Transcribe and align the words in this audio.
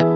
Hi, 0.00 0.06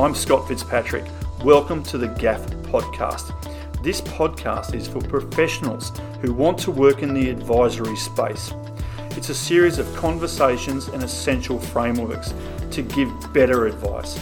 I'm 0.00 0.16
Scott 0.16 0.48
Fitzpatrick. 0.48 1.04
Welcome 1.44 1.84
to 1.84 1.98
the 1.98 2.08
GAF 2.08 2.44
podcast. 2.64 3.32
This 3.84 4.00
podcast 4.00 4.74
is 4.74 4.88
for 4.88 5.00
professionals 5.00 5.92
who 6.20 6.34
want 6.34 6.58
to 6.58 6.72
work 6.72 7.04
in 7.04 7.14
the 7.14 7.30
advisory 7.30 7.94
space. 7.94 8.52
It's 9.10 9.28
a 9.28 9.34
series 9.34 9.78
of 9.78 9.94
conversations 9.94 10.88
and 10.88 11.04
essential 11.04 11.60
frameworks 11.60 12.34
to 12.72 12.82
give 12.82 13.12
better 13.32 13.66
advice. 13.66 14.18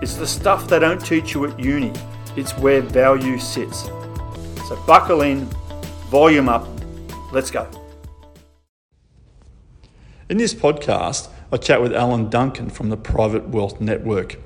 It's 0.00 0.14
the 0.14 0.26
stuff 0.26 0.66
they 0.66 0.78
don't 0.78 1.04
teach 1.04 1.34
you 1.34 1.44
at 1.44 1.60
uni, 1.60 1.92
it's 2.36 2.56
where 2.56 2.80
value 2.80 3.38
sits. 3.38 3.82
So 4.66 4.82
buckle 4.86 5.20
in, 5.20 5.44
volume 6.08 6.48
up, 6.48 6.66
let's 7.32 7.50
go. 7.50 7.68
In 10.28 10.36
this 10.36 10.54
podcast, 10.54 11.28
I 11.50 11.56
chat 11.56 11.80
with 11.80 11.94
Alan 11.94 12.28
Duncan 12.28 12.68
from 12.68 12.90
the 12.90 12.96
Private 12.96 13.48
Wealth 13.48 13.80
Network. 13.80 14.36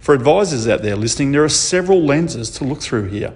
For 0.00 0.14
advisors 0.14 0.66
out 0.66 0.82
there 0.82 0.96
listening, 0.96 1.32
there 1.32 1.44
are 1.44 1.48
several 1.48 2.02
lenses 2.02 2.50
to 2.52 2.64
look 2.64 2.80
through 2.80 3.08
here. 3.08 3.32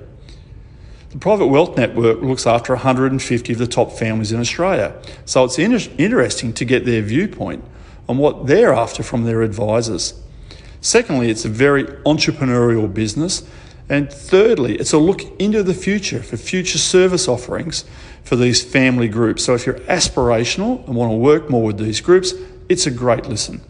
The 1.10 1.18
Private 1.18 1.46
Wealth 1.46 1.76
Network 1.76 2.22
looks 2.22 2.46
after 2.46 2.72
150 2.72 3.52
of 3.52 3.58
the 3.58 3.66
top 3.66 3.92
families 3.92 4.32
in 4.32 4.40
Australia, 4.40 5.00
so 5.24 5.44
it's 5.44 5.58
inter- 5.58 5.92
interesting 5.98 6.52
to 6.54 6.64
get 6.64 6.84
their 6.84 7.02
viewpoint 7.02 7.64
on 8.08 8.18
what 8.18 8.46
they're 8.46 8.72
after 8.72 9.02
from 9.02 9.24
their 9.24 9.42
advisors. 9.42 10.20
Secondly, 10.80 11.30
it's 11.30 11.44
a 11.44 11.48
very 11.48 11.84
entrepreneurial 11.84 12.92
business. 12.92 13.44
And 13.88 14.10
thirdly, 14.12 14.76
it's 14.76 14.92
a 14.92 14.98
look 14.98 15.22
into 15.40 15.62
the 15.62 15.74
future 15.74 16.22
for 16.22 16.36
future 16.36 16.78
service 16.78 17.28
offerings 17.28 17.84
for 18.24 18.36
these 18.36 18.62
family 18.62 19.08
groups. 19.08 19.44
So 19.44 19.54
if 19.54 19.66
you're 19.66 19.80
aspirational 19.80 20.86
and 20.86 20.96
want 20.96 21.12
to 21.12 21.16
work 21.16 21.50
more 21.50 21.64
with 21.64 21.78
these 21.78 22.00
groups, 22.00 22.34
it's 22.68 22.86
a 22.86 22.90
great 22.90 23.26
listen. 23.26 23.60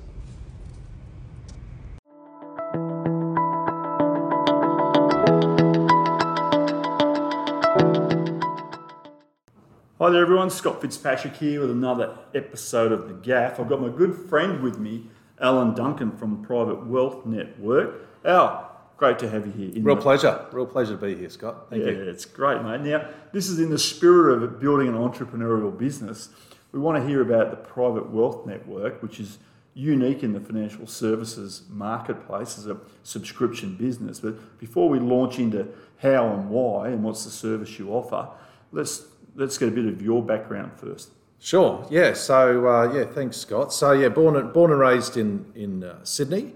Hi 9.99 10.11
there, 10.11 10.23
everyone. 10.23 10.51
Scott 10.51 10.81
Fitzpatrick 10.81 11.37
here 11.37 11.61
with 11.61 11.71
another 11.71 12.19
episode 12.35 12.91
of 12.91 13.07
The 13.07 13.15
GAF. 13.15 13.61
I've 13.61 13.69
got 13.69 13.81
my 13.81 13.89
good 13.89 14.17
friend 14.17 14.61
with 14.61 14.77
me, 14.77 15.07
Alan 15.41 15.75
Duncan 15.75 16.17
from 16.17 16.45
Private 16.45 16.87
Wealth 16.87 17.25
Network. 17.25 18.09
Al, 18.25 18.72
great 19.03 19.19
to 19.19 19.29
have 19.29 19.45
you 19.45 19.53
here. 19.53 19.83
Real 19.83 19.97
pleasure. 19.97 20.47
Real 20.53 20.65
pleasure 20.65 20.97
to 20.97 21.07
be 21.07 21.17
here, 21.17 21.29
Scott. 21.29 21.69
Thank 21.71 21.83
yeah, 21.83 21.91
you. 21.91 22.03
it's 22.03 22.25
great, 22.25 22.63
mate. 22.63 22.83
Now, 22.83 23.09
this 23.33 23.49
is 23.49 23.59
in 23.59 23.69
the 23.69 23.79
spirit 23.79 24.45
of 24.45 24.61
building 24.61 24.87
an 24.87 24.95
entrepreneurial 24.95 25.77
business. 25.77 26.29
We 26.71 26.79
want 26.79 27.03
to 27.03 27.09
hear 27.09 27.21
about 27.21 27.51
the 27.51 27.57
Private 27.57 28.11
Wealth 28.11 28.47
Network, 28.47 29.03
which 29.03 29.19
is 29.19 29.39
unique 29.75 30.23
in 30.23 30.33
the 30.33 30.39
financial 30.39 30.87
services 30.87 31.65
marketplace 31.69 32.57
as 32.59 32.69
a 32.69 32.77
subscription 33.03 33.75
business. 33.75 34.21
But 34.21 34.61
before 34.61 34.89
we 34.89 35.01
launch 35.01 35.41
into 35.41 35.67
how 35.99 36.29
and 36.29 36.49
why 36.49 36.91
and 36.91 37.03
what's 37.03 37.25
the 37.25 37.33
service 37.33 37.81
you 37.81 37.91
offer, 37.91 38.29
let's 38.71 39.07
let's 39.35 39.59
get 39.59 39.67
a 39.67 39.73
bit 39.73 39.87
of 39.87 40.01
your 40.01 40.23
background 40.23 40.75
first. 40.77 41.11
Sure. 41.41 41.85
Yeah. 41.91 42.13
So 42.13 42.69
uh, 42.69 42.93
yeah, 42.95 43.05
thanks, 43.07 43.39
Scott. 43.39 43.73
So 43.73 43.91
yeah, 43.91 44.11
born 44.11 44.37
and, 44.37 44.53
born 44.53 44.71
and 44.71 44.79
raised 44.79 45.17
in 45.17 45.51
in 45.57 45.83
uh, 45.83 46.05
Sydney. 46.05 46.53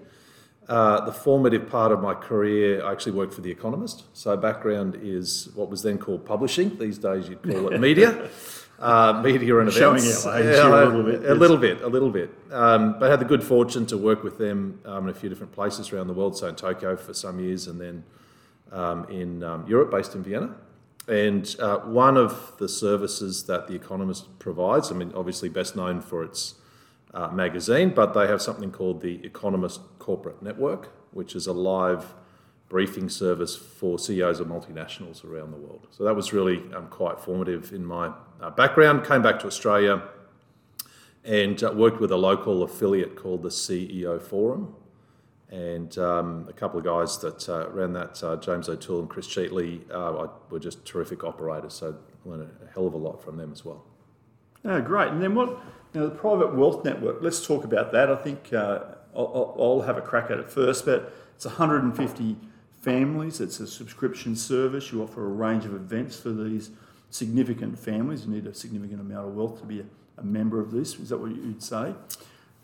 Uh, 0.68 1.04
the 1.04 1.12
formative 1.12 1.68
part 1.68 1.92
of 1.92 2.02
my 2.02 2.12
career, 2.12 2.84
I 2.84 2.90
actually 2.90 3.12
worked 3.12 3.32
for 3.34 3.40
The 3.40 3.50
Economist. 3.50 4.04
So 4.14 4.36
background 4.36 4.98
is 5.00 5.48
what 5.54 5.70
was 5.70 5.82
then 5.82 5.96
called 5.96 6.26
publishing. 6.26 6.76
These 6.76 6.98
days 6.98 7.28
you'd 7.28 7.42
call 7.42 7.72
it 7.72 7.80
media. 7.80 8.28
Uh, 8.78 9.22
media 9.24 9.58
and 9.58 9.72
Showing 9.72 9.96
events. 9.96 10.26
our 10.26 10.36
age 10.36 10.44
here 10.44 10.66
a 10.66 10.84
little 10.84 11.02
bit, 11.02 11.30
A 11.30 11.34
little 11.34 11.56
bit, 11.56 11.80
a 11.80 11.86
little 11.86 12.10
bit. 12.10 12.30
Um, 12.50 12.98
but 12.98 13.04
I 13.04 13.10
had 13.10 13.20
the 13.20 13.24
good 13.24 13.42
fortune 13.42 13.86
to 13.86 13.96
work 13.96 14.22
with 14.22 14.36
them 14.36 14.80
um, 14.84 15.04
in 15.04 15.08
a 15.08 15.14
few 15.14 15.30
different 15.30 15.52
places 15.52 15.92
around 15.94 16.08
the 16.08 16.12
world. 16.12 16.36
So 16.36 16.46
in 16.48 16.56
Tokyo 16.56 16.94
for 16.94 17.14
some 17.14 17.40
years, 17.40 17.68
and 17.68 17.80
then 17.80 18.04
um, 18.72 19.06
in 19.08 19.42
um, 19.42 19.66
Europe, 19.66 19.90
based 19.90 20.14
in 20.14 20.22
Vienna. 20.22 20.54
And 21.08 21.56
uh, 21.58 21.78
one 21.78 22.18
of 22.18 22.52
the 22.58 22.68
services 22.68 23.44
that 23.44 23.66
The 23.66 23.74
Economist 23.74 24.38
provides, 24.38 24.92
I 24.92 24.94
mean, 24.94 25.12
obviously 25.14 25.48
best 25.48 25.74
known 25.74 26.02
for 26.02 26.22
its 26.22 26.56
uh, 27.14 27.28
magazine, 27.28 27.90
but 27.90 28.12
they 28.12 28.26
have 28.26 28.42
something 28.42 28.70
called 28.70 29.00
the 29.00 29.24
Economist 29.24 29.80
Corporate 29.98 30.42
Network, 30.42 30.92
which 31.12 31.34
is 31.34 31.46
a 31.46 31.52
live 31.52 32.14
briefing 32.68 33.08
service 33.08 33.56
for 33.56 33.98
CEOs 33.98 34.40
of 34.40 34.48
multinationals 34.48 35.24
around 35.24 35.52
the 35.52 35.56
world. 35.56 35.86
So 35.90 36.04
that 36.04 36.16
was 36.16 36.32
really 36.32 36.62
um, 36.74 36.88
quite 36.88 37.20
formative 37.20 37.72
in 37.72 37.84
my 37.84 38.12
uh, 38.40 38.50
background. 38.50 39.04
Came 39.04 39.22
back 39.22 39.38
to 39.40 39.46
Australia 39.46 40.02
and 41.24 41.62
uh, 41.62 41.72
worked 41.74 42.00
with 42.00 42.10
a 42.10 42.16
local 42.16 42.62
affiliate 42.62 43.16
called 43.16 43.42
the 43.42 43.48
CEO 43.48 44.20
Forum. 44.20 44.74
And 45.48 45.96
um, 45.98 46.46
a 46.48 46.52
couple 46.52 46.78
of 46.78 46.84
guys 46.84 47.18
that 47.18 47.48
uh, 47.48 47.70
ran 47.70 47.92
that, 47.92 48.22
uh, 48.22 48.36
James 48.36 48.68
O'Toole 48.68 49.00
and 49.00 49.08
Chris 49.08 49.28
Cheatley, 49.28 49.80
uh, 49.92 50.28
were 50.50 50.58
just 50.58 50.84
terrific 50.84 51.22
operators. 51.22 51.74
So 51.74 51.96
I 52.24 52.28
learned 52.28 52.50
a 52.64 52.72
hell 52.72 52.86
of 52.86 52.94
a 52.94 52.98
lot 52.98 53.22
from 53.22 53.36
them 53.36 53.52
as 53.52 53.64
well. 53.64 53.84
Oh, 54.64 54.80
great. 54.80 55.08
And 55.08 55.22
then 55.22 55.36
what? 55.36 55.60
Now, 55.94 56.04
the 56.04 56.10
Private 56.10 56.54
Wealth 56.54 56.84
Network, 56.84 57.18
let's 57.20 57.46
talk 57.46 57.64
about 57.64 57.92
that. 57.92 58.10
I 58.10 58.16
think 58.16 58.52
uh, 58.52 58.80
I'll, 59.14 59.56
I'll 59.58 59.82
have 59.82 59.96
a 59.96 60.02
crack 60.02 60.30
at 60.30 60.38
it 60.38 60.50
first, 60.50 60.84
but 60.84 61.12
it's 61.34 61.46
150 61.46 62.36
families. 62.80 63.40
It's 63.40 63.60
a 63.60 63.66
subscription 63.66 64.36
service. 64.36 64.92
You 64.92 65.02
offer 65.02 65.24
a 65.24 65.28
range 65.28 65.64
of 65.64 65.74
events 65.74 66.18
for 66.18 66.30
these 66.30 66.70
significant 67.10 67.78
families. 67.78 68.26
You 68.26 68.32
need 68.32 68.46
a 68.46 68.54
significant 68.54 69.00
amount 69.00 69.28
of 69.28 69.34
wealth 69.34 69.60
to 69.60 69.66
be 69.66 69.80
a, 69.80 69.84
a 70.18 70.24
member 70.24 70.60
of 70.60 70.70
this. 70.70 70.94
Is 70.98 71.08
that 71.08 71.18
what 71.18 71.30
you'd 71.30 71.62
say? 71.62 71.94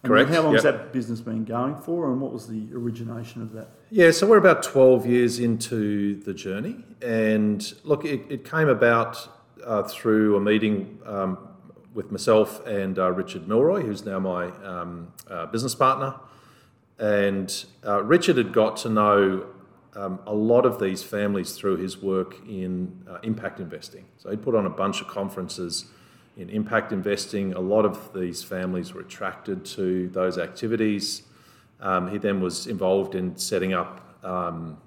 And 0.02 0.10
Correct, 0.10 0.30
how 0.30 0.42
long 0.42 0.54
has 0.54 0.64
that 0.64 0.92
business 0.92 1.20
been 1.20 1.44
going 1.44 1.76
for, 1.76 2.10
and 2.10 2.20
what 2.20 2.32
was 2.32 2.48
the 2.48 2.66
origination 2.74 3.40
of 3.40 3.52
that? 3.52 3.68
Yeah, 3.90 4.10
so 4.10 4.26
we're 4.26 4.38
about 4.38 4.64
12 4.64 5.06
years 5.06 5.38
into 5.38 6.16
the 6.22 6.34
journey. 6.34 6.84
And 7.00 7.72
look, 7.84 8.04
it, 8.04 8.22
it 8.28 8.44
came 8.44 8.68
about 8.68 9.28
uh, 9.64 9.84
through 9.84 10.36
a 10.36 10.40
meeting 10.40 10.98
um, 11.06 11.38
with 11.94 12.10
myself 12.10 12.64
and 12.66 12.98
uh, 12.98 13.10
Richard 13.12 13.46
Milroy, 13.48 13.82
who's 13.82 14.04
now 14.04 14.18
my 14.18 14.46
um, 14.64 15.12
uh, 15.28 15.46
business 15.46 15.74
partner. 15.74 16.14
And 16.98 17.64
uh, 17.86 18.02
Richard 18.02 18.36
had 18.36 18.52
got 18.52 18.76
to 18.78 18.88
know 18.88 19.46
um, 19.94 20.20
a 20.26 20.32
lot 20.32 20.64
of 20.64 20.80
these 20.80 21.02
families 21.02 21.52
through 21.52 21.76
his 21.76 21.98
work 21.98 22.36
in 22.48 23.04
uh, 23.08 23.18
impact 23.22 23.60
investing. 23.60 24.06
So 24.18 24.30
he'd 24.30 24.42
put 24.42 24.54
on 24.54 24.66
a 24.66 24.70
bunch 24.70 25.00
of 25.00 25.08
conferences 25.08 25.86
in 26.36 26.48
impact 26.48 26.92
investing. 26.92 27.52
A 27.54 27.60
lot 27.60 27.84
of 27.84 28.12
these 28.14 28.42
families 28.42 28.94
were 28.94 29.02
attracted 29.02 29.64
to 29.66 30.08
those 30.08 30.38
activities. 30.38 31.22
Um, 31.80 32.10
he 32.10 32.18
then 32.18 32.40
was 32.40 32.66
involved 32.66 33.14
in 33.14 33.36
setting 33.36 33.74
up 33.74 34.24
um, 34.24 34.78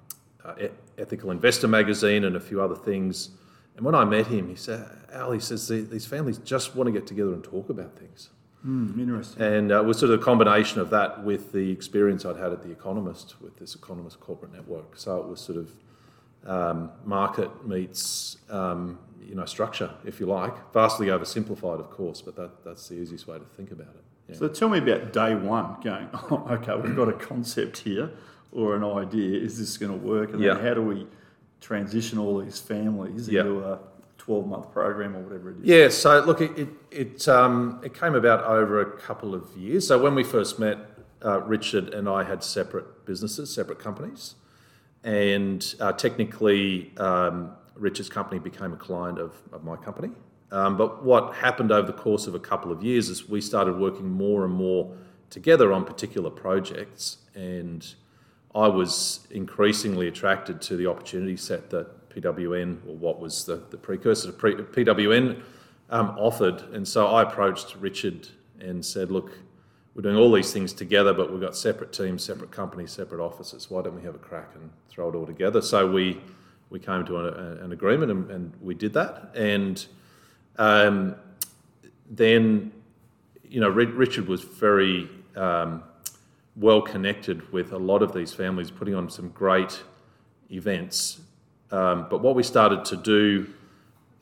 uh, 0.44 0.54
Ethical 0.98 1.30
Investor 1.30 1.68
magazine 1.68 2.24
and 2.24 2.36
a 2.36 2.40
few 2.40 2.60
other 2.60 2.74
things. 2.74 3.30
And 3.76 3.84
when 3.84 3.94
I 3.94 4.04
met 4.04 4.26
him, 4.26 4.48
he 4.48 4.54
said, 4.54 4.88
Al, 5.12 5.32
he 5.32 5.40
says, 5.40 5.68
these 5.68 6.06
families 6.06 6.38
just 6.38 6.74
want 6.74 6.86
to 6.88 6.92
get 6.92 7.06
together 7.06 7.32
and 7.32 7.44
talk 7.44 7.68
about 7.68 7.96
things. 7.98 8.30
Hmm, 8.62 8.98
interesting. 8.98 9.42
And 9.42 9.70
uh, 9.70 9.82
it 9.82 9.86
was 9.86 9.98
sort 9.98 10.12
of 10.12 10.20
a 10.20 10.24
combination 10.24 10.80
of 10.80 10.90
that 10.90 11.22
with 11.22 11.52
the 11.52 11.70
experience 11.70 12.24
I'd 12.24 12.36
had 12.36 12.52
at 12.52 12.62
The 12.62 12.70
Economist 12.70 13.40
with 13.40 13.58
this 13.58 13.74
Economist 13.74 14.18
corporate 14.18 14.52
network. 14.52 14.96
So 14.96 15.18
it 15.18 15.28
was 15.28 15.40
sort 15.40 15.58
of 15.58 15.70
um, 16.46 16.90
market 17.04 17.66
meets 17.66 18.38
um, 18.50 18.98
you 19.26 19.34
know 19.34 19.44
structure, 19.44 19.90
if 20.04 20.20
you 20.20 20.26
like. 20.26 20.54
Vastly 20.72 21.08
oversimplified, 21.08 21.80
of 21.80 21.90
course, 21.90 22.22
but 22.22 22.36
that, 22.36 22.64
that's 22.64 22.88
the 22.88 22.94
easiest 22.94 23.26
way 23.26 23.38
to 23.38 23.44
think 23.44 23.70
about 23.70 23.88
it. 23.88 24.04
Yeah. 24.28 24.36
So 24.36 24.48
tell 24.48 24.68
me 24.68 24.78
about 24.78 25.12
day 25.12 25.34
one 25.34 25.76
going, 25.82 26.08
oh, 26.14 26.46
okay, 26.50 26.74
we've 26.76 26.96
got 26.96 27.08
a 27.08 27.12
concept 27.12 27.78
here 27.78 28.10
or 28.52 28.74
an 28.74 28.84
idea. 28.84 29.38
Is 29.38 29.58
this 29.58 29.76
going 29.76 29.92
to 29.92 30.06
work? 30.06 30.32
And 30.32 30.42
then 30.42 30.58
how 30.58 30.74
do 30.74 30.82
we 30.82 31.06
transition 31.60 32.18
all 32.18 32.38
these 32.38 32.58
families 32.60 33.28
Yeah. 33.28 33.40
into 33.40 33.60
a 33.64 33.78
12 34.18 34.46
month 34.46 34.72
program 34.72 35.16
or 35.16 35.20
whatever 35.20 35.50
it 35.50 35.56
is? 35.58 35.64
Yeah, 35.64 35.88
so 35.88 36.20
look, 36.24 36.40
it 36.40 36.58
it 36.58 36.68
it, 36.90 37.28
um, 37.28 37.80
it 37.82 37.94
came 37.94 38.14
about 38.14 38.44
over 38.44 38.80
a 38.80 38.90
couple 38.98 39.34
of 39.34 39.44
years. 39.56 39.86
So 39.86 39.98
when 40.00 40.14
we 40.14 40.24
first 40.24 40.58
met, 40.58 40.78
uh, 41.24 41.40
Richard 41.42 41.94
and 41.94 42.08
I 42.08 42.24
had 42.24 42.42
separate 42.42 43.04
businesses, 43.06 43.52
separate 43.52 43.78
companies, 43.78 44.34
and 45.04 45.74
uh, 45.80 45.92
technically, 45.92 46.92
um, 46.98 47.52
Richard's 47.74 48.08
company 48.08 48.38
became 48.40 48.72
a 48.72 48.76
client 48.76 49.18
of, 49.18 49.34
of 49.52 49.62
my 49.64 49.76
company. 49.76 50.10
Um, 50.50 50.76
but 50.76 51.04
what 51.04 51.34
happened 51.34 51.72
over 51.72 51.86
the 51.86 51.92
course 51.92 52.26
of 52.26 52.34
a 52.34 52.38
couple 52.38 52.70
of 52.72 52.82
years 52.82 53.08
is 53.08 53.28
we 53.28 53.40
started 53.40 53.76
working 53.78 54.08
more 54.08 54.44
and 54.44 54.54
more 54.54 54.96
together 55.28 55.72
on 55.72 55.84
particular 55.84 56.30
projects, 56.30 57.18
and 57.34 57.94
I 58.56 58.68
was 58.68 59.28
increasingly 59.30 60.08
attracted 60.08 60.62
to 60.62 60.76
the 60.76 60.86
opportunity 60.86 61.36
set 61.36 61.70
that 61.70 62.08
PWN, 62.10 62.78
or 62.88 62.96
what 62.96 63.20
was 63.20 63.44
the, 63.44 63.56
the 63.70 63.76
precursor 63.76 64.28
to 64.28 64.32
pre, 64.32 64.54
PWN, 64.54 65.42
um, 65.90 66.16
offered. 66.18 66.62
And 66.72 66.88
so 66.88 67.06
I 67.08 67.22
approached 67.22 67.76
Richard 67.78 68.28
and 68.58 68.84
said, 68.84 69.10
look, 69.10 69.32
we're 69.94 70.02
doing 70.02 70.16
all 70.16 70.32
these 70.32 70.52
things 70.52 70.72
together, 70.72 71.12
but 71.12 71.30
we've 71.30 71.40
got 71.40 71.54
separate 71.54 71.92
teams, 71.92 72.24
separate 72.24 72.50
companies, 72.50 72.90
separate 72.90 73.20
offices. 73.20 73.70
Why 73.70 73.82
don't 73.82 73.94
we 73.94 74.02
have 74.02 74.14
a 74.14 74.18
crack 74.18 74.50
and 74.54 74.70
throw 74.88 75.10
it 75.10 75.14
all 75.14 75.26
together? 75.26 75.60
So 75.60 75.86
we, 75.90 76.20
we 76.70 76.78
came 76.80 77.04
to 77.06 77.18
a, 77.18 77.64
an 77.64 77.72
agreement 77.72 78.10
and, 78.10 78.30
and 78.30 78.52
we 78.60 78.74
did 78.74 78.92
that. 78.94 79.32
And 79.34 79.86
Um, 80.58 81.16
then, 82.16 82.72
you 83.44 83.60
know, 83.60 83.68
Richard 83.68 84.26
was 84.26 84.42
very 84.42 85.08
um, 85.34 85.82
well 86.56 86.80
connected 86.80 87.52
with 87.52 87.72
a 87.72 87.78
lot 87.78 88.02
of 88.02 88.12
these 88.12 88.32
families, 88.32 88.70
putting 88.70 88.94
on 88.94 89.10
some 89.10 89.28
great 89.30 89.82
events. 90.50 91.20
Um, 91.70 92.06
but 92.08 92.22
what 92.22 92.34
we 92.34 92.42
started 92.42 92.84
to 92.86 92.96
do 92.96 93.52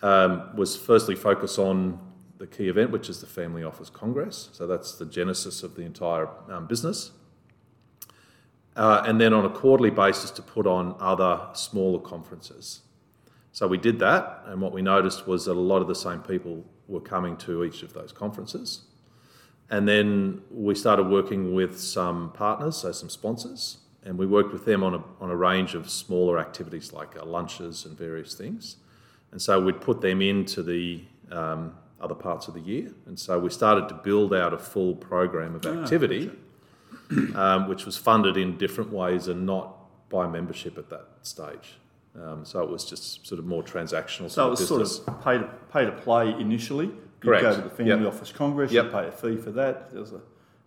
um, 0.02 0.54
was 0.56 0.76
firstly 0.76 1.14
focus 1.14 1.58
on 1.58 1.98
the 2.38 2.46
key 2.46 2.68
event, 2.68 2.90
which 2.90 3.08
is 3.08 3.20
the 3.20 3.26
Family 3.26 3.62
Office 3.62 3.88
Congress. 3.88 4.48
So 4.52 4.66
that's 4.66 4.96
the 4.96 5.06
genesis 5.06 5.62
of 5.62 5.76
the 5.76 5.82
entire 5.82 6.28
um, 6.50 6.66
business. 6.66 7.12
Uh, 8.76 9.04
and 9.06 9.20
then 9.20 9.32
on 9.32 9.44
a 9.44 9.50
quarterly 9.50 9.90
basis 9.90 10.30
to 10.32 10.42
put 10.42 10.66
on 10.66 10.96
other 10.98 11.40
smaller 11.52 12.00
conferences. 12.00 12.80
So 13.52 13.68
we 13.68 13.78
did 13.78 14.00
that, 14.00 14.42
and 14.46 14.60
what 14.60 14.72
we 14.72 14.82
noticed 14.82 15.28
was 15.28 15.44
that 15.44 15.52
a 15.52 15.60
lot 15.60 15.80
of 15.80 15.86
the 15.86 15.94
same 15.94 16.20
people 16.20 16.64
were 16.88 17.00
coming 17.00 17.36
to 17.36 17.62
each 17.62 17.84
of 17.84 17.92
those 17.92 18.10
conferences. 18.10 18.82
And 19.74 19.88
then 19.88 20.40
we 20.52 20.76
started 20.76 21.08
working 21.08 21.52
with 21.52 21.80
some 21.80 22.30
partners, 22.30 22.76
so 22.76 22.92
some 22.92 23.08
sponsors, 23.08 23.78
and 24.04 24.16
we 24.16 24.24
worked 24.24 24.52
with 24.52 24.64
them 24.64 24.84
on 24.84 24.94
a, 24.94 25.02
on 25.20 25.30
a 25.30 25.36
range 25.36 25.74
of 25.74 25.90
smaller 25.90 26.38
activities 26.38 26.92
like 26.92 27.16
uh, 27.16 27.24
lunches 27.24 27.84
and 27.84 27.98
various 27.98 28.34
things. 28.34 28.76
And 29.32 29.42
so 29.42 29.60
we'd 29.60 29.80
put 29.80 30.00
them 30.00 30.22
into 30.22 30.62
the 30.62 31.02
um, 31.32 31.74
other 32.00 32.14
parts 32.14 32.46
of 32.46 32.54
the 32.54 32.60
year. 32.60 32.92
And 33.06 33.18
so 33.18 33.36
we 33.40 33.50
started 33.50 33.88
to 33.88 33.94
build 33.94 34.32
out 34.32 34.54
a 34.54 34.58
full 34.58 34.94
program 34.94 35.56
of 35.56 35.66
ah, 35.66 35.82
activity, 35.82 36.30
um, 37.34 37.66
which 37.66 37.84
was 37.84 37.96
funded 37.96 38.36
in 38.36 38.56
different 38.56 38.92
ways 38.92 39.26
and 39.26 39.44
not 39.44 40.08
by 40.08 40.28
membership 40.28 40.78
at 40.78 40.88
that 40.90 41.08
stage. 41.22 41.78
Um, 42.14 42.44
so 42.44 42.62
it 42.62 42.70
was 42.70 42.84
just 42.84 43.26
sort 43.26 43.40
of 43.40 43.44
more 43.44 43.64
transactional. 43.64 44.30
So 44.30 44.46
it 44.46 44.50
was 44.50 44.60
business. 44.60 44.98
sort 44.98 45.08
of 45.08 45.24
pay 45.24 45.38
to, 45.38 45.50
pay 45.72 45.84
to 45.84 45.90
play 45.90 46.30
initially. 46.30 46.92
You'd 47.24 47.30
Correct. 47.30 47.42
go 47.42 47.56
to 47.56 47.62
the 47.62 47.70
Family 47.70 48.04
yep. 48.04 48.12
Office 48.12 48.32
Congress, 48.32 48.70
yep. 48.70 48.84
you'd 48.84 48.92
pay 48.92 49.08
a 49.08 49.10
fee 49.10 49.38
for 49.38 49.50
that. 49.52 49.90
There's 49.90 50.12
a, 50.12 50.20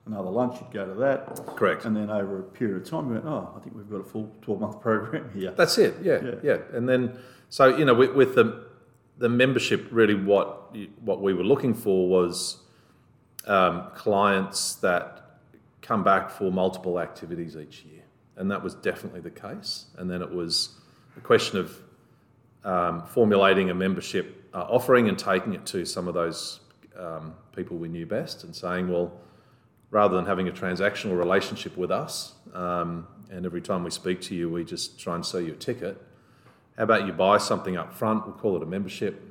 another 0.08 0.32
lunch, 0.32 0.60
you'd 0.60 0.72
go 0.72 0.88
to 0.88 0.96
that. 0.96 1.46
Correct. 1.56 1.86
And 1.86 1.96
then 1.96 2.10
over 2.10 2.40
a 2.40 2.44
period 2.44 2.82
of 2.82 2.90
time, 2.90 3.08
you 3.08 3.14
went, 3.14 3.26
oh, 3.26 3.54
I 3.56 3.60
think 3.60 3.76
we've 3.76 3.88
got 3.88 3.98
a 3.98 4.04
full 4.04 4.34
12 4.42 4.60
month 4.60 4.82
program 4.82 5.30
here. 5.36 5.52
That's 5.52 5.78
it, 5.78 5.98
yeah, 6.02 6.20
yeah. 6.24 6.32
yeah. 6.42 6.58
And 6.74 6.90
then, 6.90 7.20
so, 7.50 7.78
you 7.78 7.86
know, 7.86 7.94
with, 7.94 8.16
with 8.16 8.34
the, 8.34 8.66
the 9.20 9.30
membership, 9.30 9.88
really 9.92 10.16
what, 10.16 10.76
what 11.02 11.22
we 11.22 11.36
were 11.36 11.44
looking 11.44 11.76
for 11.76 12.10
was 12.10 12.58
um, 13.46 13.92
clients 13.94 14.76
that 14.76 15.40
come 15.84 16.04
back 16.04 16.32
for 16.32 16.52
multiple 16.52 17.00
activities 17.00 17.56
each 17.56 17.84
year. 17.84 18.02
And 18.36 18.50
that 18.50 18.64
was 18.64 18.74
definitely 18.74 19.20
the 19.20 19.30
case. 19.30 19.86
And 19.96 20.10
then 20.10 20.24
it 20.24 20.32
was 20.32 20.72
a 21.18 21.22
question 21.22 21.60
of 21.60 21.80
um, 22.64 23.04
formulating 23.06 23.70
a 23.70 23.76
membership 23.76 24.37
uh, 24.54 24.66
offering 24.70 25.10
and 25.10 25.18
taking 25.18 25.54
it 25.54 25.66
to 25.68 25.86
some 25.86 26.08
of 26.08 26.14
those 26.14 26.60
um, 26.98 27.34
people 27.56 27.78
we 27.78 27.88
knew 27.88 28.06
best 28.06 28.44
and 28.44 28.56
saying, 28.56 28.90
well, 28.90 29.12
rather 29.90 30.16
than 30.16 30.26
having 30.26 30.48
a 30.48 30.52
transactional 30.52 31.18
relationship 31.18 31.78
with 31.78 31.92
us, 31.92 32.34
um, 32.54 33.08
and 33.30 33.46
every 33.46 33.62
time 33.62 33.84
we 33.84 33.92
speak 33.92 34.22
to 34.22 34.36
you, 34.36 34.50
we 34.50 34.64
just 34.64 35.00
try 35.00 35.16
and 35.16 35.26
sell 35.26 35.42
you 35.42 35.54
a 35.54 35.56
ticket. 35.56 36.02
How 36.78 36.84
about 36.84 37.06
you 37.06 37.14
buy 37.14 37.38
something 37.38 37.76
up 37.76 37.94
front? 37.94 38.26
We'll 38.26 38.36
call 38.36 38.56
it 38.56 38.64
a 38.64 38.66
membership. 38.66 39.22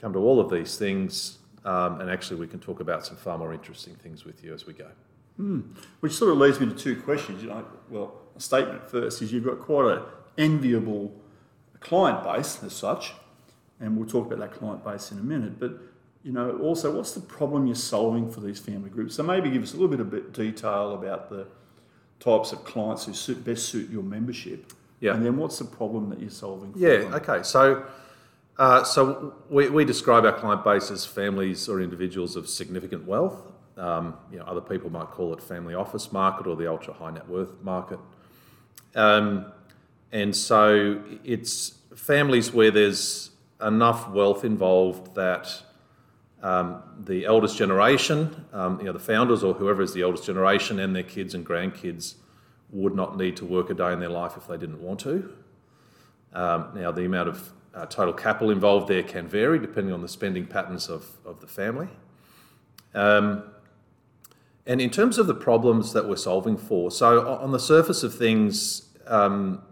Come 0.00 0.12
to 0.12 0.18
all 0.18 0.40
of 0.40 0.50
these 0.50 0.76
things, 0.76 1.38
um, 1.64 2.00
and 2.00 2.10
actually, 2.10 2.40
we 2.40 2.46
can 2.46 2.60
talk 2.60 2.80
about 2.80 3.04
some 3.04 3.16
far 3.16 3.36
more 3.36 3.52
interesting 3.52 3.94
things 3.96 4.24
with 4.24 4.42
you 4.42 4.54
as 4.54 4.66
we 4.66 4.72
go. 4.72 4.88
Hmm. 5.36 5.60
Which 6.00 6.12
sort 6.12 6.32
of 6.32 6.38
leads 6.38 6.58
me 6.60 6.66
to 6.66 6.74
two 6.74 7.00
questions. 7.00 7.42
You 7.42 7.50
know, 7.50 7.64
well, 7.90 8.14
a 8.36 8.40
statement 8.40 8.88
first 8.88 9.22
is 9.22 9.32
you've 9.32 9.44
got 9.44 9.60
quite 9.60 9.96
an 9.96 10.02
enviable 10.36 11.12
client 11.80 12.24
base 12.24 12.62
as 12.62 12.72
such, 12.72 13.12
and 13.80 13.96
we'll 13.96 14.08
talk 14.08 14.26
about 14.26 14.38
that 14.40 14.52
client 14.58 14.84
base 14.84 15.12
in 15.12 15.18
a 15.18 15.22
minute. 15.22 15.58
But 15.58 15.72
you 16.24 16.32
know, 16.32 16.58
also, 16.58 16.94
what's 16.94 17.12
the 17.12 17.20
problem 17.20 17.66
you're 17.66 17.76
solving 17.76 18.30
for 18.30 18.40
these 18.40 18.58
family 18.58 18.90
groups? 18.90 19.14
So 19.14 19.22
maybe 19.22 19.50
give 19.50 19.62
us 19.62 19.72
a 19.72 19.76
little 19.76 20.04
bit 20.04 20.24
of 20.24 20.32
detail 20.32 20.92
about 20.94 21.30
the 21.30 21.46
types 22.20 22.52
of 22.52 22.64
clients 22.64 23.06
who 23.06 23.14
suit, 23.14 23.44
best 23.44 23.68
suit 23.68 23.88
your 23.90 24.02
membership. 24.02 24.72
Yeah. 25.00 25.14
And 25.14 25.24
then 25.24 25.36
what's 25.36 25.58
the 25.58 25.64
problem 25.64 26.10
that 26.10 26.20
you're 26.20 26.30
solving? 26.30 26.72
yeah. 26.76 26.98
Them? 26.98 27.14
Okay. 27.14 27.42
So. 27.42 27.86
Uh, 28.58 28.82
so 28.82 29.34
we, 29.48 29.68
we 29.68 29.84
describe 29.84 30.24
our 30.24 30.32
client 30.32 30.64
base 30.64 30.90
as 30.90 31.06
families 31.06 31.68
or 31.68 31.80
individuals 31.80 32.34
of 32.34 32.48
significant 32.48 33.06
wealth. 33.06 33.40
Um, 33.76 34.16
you 34.32 34.38
know, 34.40 34.44
other 34.46 34.60
people 34.60 34.90
might 34.90 35.06
call 35.12 35.32
it 35.32 35.40
family 35.40 35.74
office 35.74 36.10
market 36.10 36.48
or 36.48 36.56
the 36.56 36.68
ultra 36.68 36.92
high 36.92 37.12
net 37.12 37.28
worth 37.28 37.52
market. 37.62 38.00
Um, 38.96 39.52
and 40.10 40.34
so 40.34 41.00
it's 41.22 41.78
families 41.94 42.52
where 42.52 42.72
there's 42.72 43.30
enough 43.60 44.08
wealth 44.10 44.44
involved 44.44 45.14
that 45.14 45.62
um, 46.42 46.82
the 47.04 47.24
eldest 47.24 47.56
generation, 47.56 48.46
um, 48.52 48.78
you 48.78 48.86
know, 48.86 48.92
the 48.92 48.98
founders 48.98 49.42
or 49.42 49.54
whoever 49.54 49.82
is 49.82 49.92
the 49.92 50.02
eldest 50.02 50.24
generation 50.24 50.78
and 50.78 50.94
their 50.94 51.02
kids 51.02 51.34
and 51.34 51.44
grandkids 51.44 52.14
would 52.70 52.94
not 52.94 53.16
need 53.16 53.36
to 53.36 53.44
work 53.44 53.70
a 53.70 53.74
day 53.74 53.92
in 53.92 53.98
their 53.98 54.08
life 54.08 54.36
if 54.36 54.46
they 54.46 54.56
didn't 54.56 54.80
want 54.80 55.00
to. 55.00 55.32
Um, 56.32 56.70
now, 56.74 56.92
the 56.92 57.04
amount 57.04 57.30
of 57.30 57.52
uh, 57.74 57.86
total 57.86 58.14
capital 58.14 58.50
involved 58.50 58.88
there 58.88 59.02
can 59.02 59.26
vary 59.26 59.58
depending 59.58 59.92
on 59.92 60.02
the 60.02 60.08
spending 60.08 60.46
patterns 60.46 60.88
of, 60.88 61.06
of 61.24 61.40
the 61.40 61.46
family. 61.46 61.88
Um, 62.94 63.44
and 64.66 64.80
in 64.80 64.90
terms 64.90 65.18
of 65.18 65.26
the 65.26 65.34
problems 65.34 65.92
that 65.94 66.08
we're 66.08 66.16
solving 66.16 66.56
for, 66.56 66.90
so 66.90 67.26
on 67.38 67.52
the 67.52 67.58
surface 67.58 68.02
of 68.02 68.14
things, 68.14 68.88
um, 69.06 69.62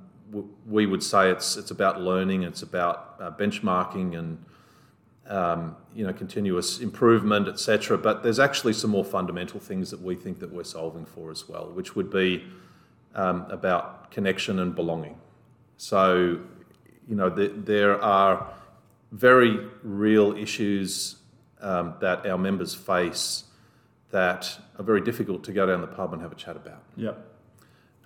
we 0.66 0.86
would 0.86 1.02
say 1.02 1.30
it's 1.30 1.56
it's 1.56 1.70
about 1.70 2.00
learning, 2.00 2.42
it's 2.42 2.62
about 2.62 3.16
uh, 3.20 3.30
benchmarking 3.30 4.18
and 4.18 4.44
um, 5.28 5.76
you 5.94 6.06
know 6.06 6.12
continuous 6.12 6.80
improvement, 6.80 7.48
etc. 7.48 7.98
But 7.98 8.22
there's 8.22 8.38
actually 8.38 8.72
some 8.72 8.90
more 8.90 9.04
fundamental 9.04 9.60
things 9.60 9.90
that 9.90 10.00
we 10.00 10.14
think 10.14 10.40
that 10.40 10.52
we're 10.52 10.64
solving 10.64 11.06
for 11.06 11.30
as 11.30 11.48
well, 11.48 11.70
which 11.72 11.94
would 11.96 12.10
be 12.10 12.44
um, 13.14 13.46
about 13.50 14.10
connection 14.10 14.58
and 14.58 14.74
belonging. 14.74 15.16
So 15.76 16.40
you 17.08 17.14
know 17.14 17.30
the, 17.30 17.48
there 17.48 18.00
are 18.02 18.52
very 19.12 19.58
real 19.82 20.36
issues 20.36 21.16
um, 21.60 21.94
that 22.00 22.26
our 22.26 22.38
members 22.38 22.74
face 22.74 23.44
that 24.10 24.58
are 24.78 24.84
very 24.84 25.00
difficult 25.00 25.44
to 25.44 25.52
go 25.52 25.66
down 25.66 25.80
the 25.80 25.86
pub 25.86 26.12
and 26.12 26.22
have 26.22 26.32
a 26.32 26.36
chat 26.36 26.56
about. 26.56 26.82
Yeah. 26.96 27.12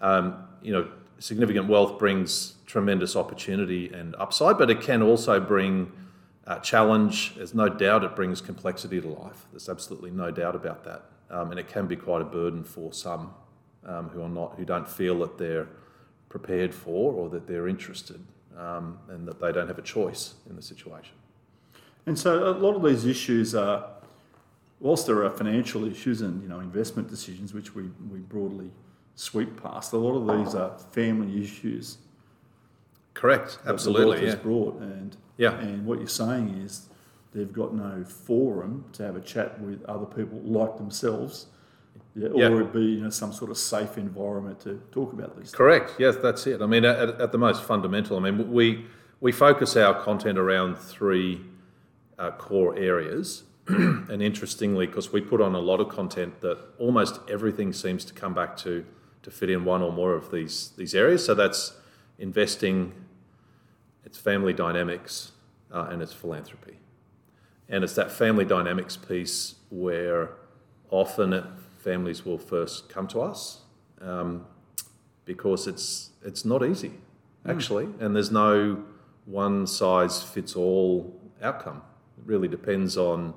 Um, 0.00 0.44
you 0.62 0.72
know, 0.72 0.90
significant 1.20 1.68
wealth 1.68 1.98
brings 1.98 2.54
tremendous 2.66 3.14
opportunity 3.14 3.92
and 3.92 4.16
upside, 4.16 4.58
but 4.58 4.70
it 4.70 4.80
can 4.80 5.02
also 5.02 5.38
bring 5.38 5.92
uh, 6.46 6.58
challenge. 6.58 7.34
There's 7.36 7.54
no 7.54 7.68
doubt 7.68 8.02
it 8.02 8.16
brings 8.16 8.40
complexity 8.40 9.00
to 9.00 9.08
life. 9.08 9.46
There's 9.52 9.68
absolutely 9.68 10.10
no 10.10 10.30
doubt 10.30 10.56
about 10.56 10.82
that, 10.84 11.04
um, 11.30 11.50
and 11.50 11.60
it 11.60 11.68
can 11.68 11.86
be 11.86 11.94
quite 11.94 12.22
a 12.22 12.24
burden 12.24 12.64
for 12.64 12.92
some 12.92 13.32
um, 13.84 14.08
who 14.08 14.22
are 14.22 14.28
not, 14.28 14.56
who 14.56 14.64
don't 14.64 14.88
feel 14.88 15.18
that 15.20 15.38
they're 15.38 15.68
prepared 16.28 16.74
for 16.74 17.12
or 17.12 17.28
that 17.28 17.46
they're 17.46 17.68
interested, 17.68 18.20
um, 18.56 18.98
and 19.08 19.28
that 19.28 19.40
they 19.40 19.52
don't 19.52 19.68
have 19.68 19.78
a 19.78 19.82
choice 19.82 20.34
in 20.48 20.56
the 20.56 20.62
situation. 20.62 21.14
And 22.06 22.18
so, 22.18 22.48
a 22.48 22.56
lot 22.56 22.74
of 22.74 22.82
these 22.82 23.04
issues 23.04 23.54
are, 23.54 23.86
whilst 24.80 25.06
there 25.06 25.22
are 25.22 25.30
financial 25.30 25.84
issues 25.84 26.22
and 26.22 26.42
you 26.42 26.48
know 26.48 26.60
investment 26.60 27.08
decisions, 27.08 27.52
which 27.52 27.74
we 27.74 27.90
we 28.10 28.20
broadly 28.20 28.70
sweep 29.14 29.62
past. 29.62 29.92
A 29.92 29.96
lot 29.96 30.16
of 30.16 30.38
these 30.38 30.54
are 30.54 30.78
family 30.92 31.42
issues. 31.42 31.98
Correct. 33.14 33.58
Absolutely. 33.66 34.26
yeah. 34.26 34.34
brought, 34.36 34.80
and 34.80 35.16
yeah. 35.36 35.58
And 35.58 35.84
what 35.84 35.98
you're 35.98 36.08
saying 36.08 36.48
is 36.64 36.88
they've 37.32 37.52
got 37.52 37.74
no 37.74 38.04
forum 38.04 38.84
to 38.92 39.02
have 39.02 39.16
a 39.16 39.20
chat 39.20 39.60
with 39.60 39.84
other 39.84 40.06
people 40.06 40.40
like 40.42 40.76
themselves. 40.76 41.46
Yeah, 42.14 42.28
or 42.28 42.40
yeah. 42.40 42.60
it 42.60 42.72
be 42.72 42.80
you 42.80 43.02
know 43.02 43.10
some 43.10 43.32
sort 43.32 43.50
of 43.50 43.58
safe 43.58 43.96
environment 43.96 44.60
to 44.60 44.82
talk 44.90 45.12
about 45.12 45.38
these. 45.38 45.52
Correct. 45.52 45.90
Things. 45.90 46.00
Yes, 46.00 46.16
that's 46.22 46.46
it. 46.46 46.60
I 46.60 46.66
mean, 46.66 46.84
at, 46.84 47.20
at, 47.20 47.30
the 47.30 47.38
most 47.38 47.62
fundamental, 47.62 48.16
I 48.16 48.20
mean, 48.20 48.50
we 48.50 48.84
we 49.20 49.32
focus 49.32 49.76
our 49.76 49.94
content 50.02 50.38
around 50.38 50.76
three 50.76 51.42
uh, 52.18 52.30
core 52.32 52.76
areas. 52.76 53.44
and 53.68 54.20
interestingly, 54.20 54.86
because 54.86 55.12
we 55.12 55.20
put 55.20 55.40
on 55.40 55.54
a 55.54 55.60
lot 55.60 55.80
of 55.80 55.88
content 55.88 56.40
that 56.40 56.58
almost 56.78 57.20
everything 57.28 57.72
seems 57.72 58.04
to 58.04 58.12
come 58.12 58.34
back 58.34 58.56
to 58.56 58.84
to 59.22 59.30
fit 59.30 59.50
in 59.50 59.64
one 59.64 59.82
or 59.82 59.92
more 59.92 60.14
of 60.14 60.30
these 60.30 60.72
these 60.76 60.94
areas. 60.94 61.24
So 61.24 61.34
that's 61.34 61.74
investing, 62.18 62.92
it's 64.04 64.18
family 64.18 64.52
dynamics, 64.52 65.32
uh, 65.72 65.88
and 65.90 66.02
it's 66.02 66.12
philanthropy. 66.12 66.78
And 67.68 67.84
it's 67.84 67.94
that 67.94 68.10
family 68.10 68.44
dynamics 68.44 68.96
piece 68.96 69.54
where 69.70 70.32
often 70.90 71.44
families 71.78 72.24
will 72.24 72.38
first 72.38 72.88
come 72.88 73.06
to 73.08 73.20
us 73.20 73.62
um, 74.00 74.44
because 75.24 75.66
it's 75.66 76.10
it's 76.24 76.44
not 76.44 76.64
easy 76.64 76.92
hmm. 77.44 77.50
actually, 77.50 77.86
mm. 77.86 78.00
and 78.00 78.14
there's 78.14 78.30
no 78.30 78.82
one 79.26 79.66
size 79.66 80.22
fits 80.22 80.56
all 80.56 81.20
outcome. 81.42 81.82
It 82.18 82.26
really 82.26 82.48
depends 82.48 82.96
on 82.96 83.34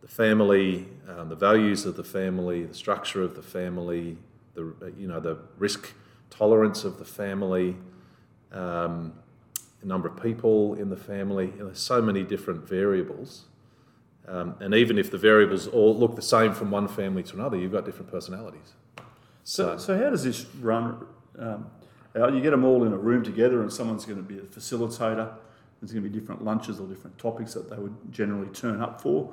the 0.00 0.08
family, 0.08 0.86
um, 1.08 1.28
the 1.28 1.36
values 1.36 1.84
of 1.84 1.96
the 1.96 2.04
family, 2.04 2.64
the 2.64 2.74
structure 2.74 3.22
of 3.22 3.34
the 3.34 3.42
family, 3.42 4.16
the 4.56 4.92
you 4.98 5.06
know 5.06 5.20
the 5.20 5.38
risk 5.58 5.92
tolerance 6.30 6.84
of 6.84 6.98
the 6.98 7.04
family, 7.04 7.76
um, 8.52 9.12
the 9.80 9.86
number 9.86 10.08
of 10.08 10.20
people 10.22 10.74
in 10.74 10.90
the 10.90 10.96
family. 10.96 11.46
You 11.46 11.58
know, 11.58 11.66
there's 11.66 11.78
so 11.78 12.02
many 12.02 12.24
different 12.24 12.68
variables 12.68 13.44
Um, 14.28 14.56
and 14.60 14.74
even 14.74 14.98
if 14.98 15.10
the 15.10 15.18
variables 15.18 15.68
all 15.68 15.96
look 15.96 16.16
the 16.16 16.22
same 16.22 16.52
from 16.52 16.70
one 16.70 16.88
family 16.88 17.22
to 17.24 17.34
another, 17.34 17.56
you've 17.56 17.72
got 17.72 17.84
different 17.84 18.10
personalities. 18.10 18.74
So, 19.44 19.78
so 19.78 19.96
how 19.96 20.10
does 20.10 20.24
this 20.24 20.46
run? 20.60 21.06
Um, 21.38 21.66
out? 22.16 22.34
You 22.34 22.40
get 22.40 22.50
them 22.50 22.64
all 22.64 22.84
in 22.84 22.92
a 22.92 22.98
room 22.98 23.22
together, 23.22 23.62
and 23.62 23.72
someone's 23.72 24.04
going 24.04 24.18
to 24.18 24.24
be 24.24 24.38
a 24.38 24.42
facilitator. 24.42 25.32
There's 25.80 25.92
going 25.92 26.02
to 26.02 26.10
be 26.10 26.18
different 26.18 26.44
lunches 26.44 26.80
or 26.80 26.88
different 26.88 27.18
topics 27.18 27.54
that 27.54 27.70
they 27.70 27.76
would 27.76 27.94
generally 28.10 28.48
turn 28.48 28.80
up 28.80 29.00
for. 29.00 29.32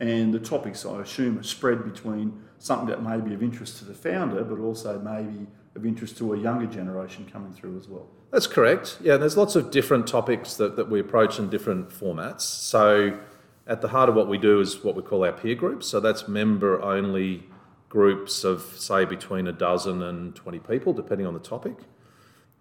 And 0.00 0.32
the 0.32 0.38
topics, 0.38 0.86
I 0.86 1.00
assume, 1.00 1.38
are 1.38 1.42
spread 1.42 1.84
between 1.84 2.40
something 2.58 2.88
that 2.88 3.02
may 3.02 3.20
be 3.20 3.34
of 3.34 3.42
interest 3.42 3.78
to 3.78 3.84
the 3.84 3.94
founder, 3.94 4.44
but 4.44 4.58
also 4.58 4.98
maybe 5.00 5.46
of 5.74 5.84
interest 5.84 6.16
to 6.18 6.34
a 6.34 6.38
younger 6.38 6.66
generation 6.66 7.28
coming 7.30 7.52
through 7.52 7.76
as 7.78 7.88
well. 7.88 8.06
That's 8.30 8.46
correct. 8.46 8.98
Yeah, 9.00 9.16
there's 9.16 9.36
lots 9.36 9.56
of 9.56 9.70
different 9.70 10.06
topics 10.06 10.54
that, 10.54 10.76
that 10.76 10.90
we 10.90 11.00
approach 11.00 11.38
in 11.38 11.48
different 11.48 11.90
formats. 11.90 12.42
So, 12.42 13.18
at 13.66 13.80
the 13.80 13.88
heart 13.88 14.08
of 14.08 14.14
what 14.14 14.28
we 14.28 14.38
do 14.38 14.60
is 14.60 14.82
what 14.84 14.94
we 14.94 15.02
call 15.02 15.24
our 15.24 15.32
peer 15.32 15.54
groups. 15.54 15.86
So, 15.86 15.98
that's 16.00 16.28
member 16.28 16.80
only 16.82 17.44
groups 17.88 18.44
of, 18.44 18.62
say, 18.76 19.04
between 19.04 19.46
a 19.46 19.52
dozen 19.52 20.02
and 20.02 20.34
20 20.34 20.58
people, 20.60 20.92
depending 20.92 21.26
on 21.26 21.34
the 21.34 21.40
topic. 21.40 21.76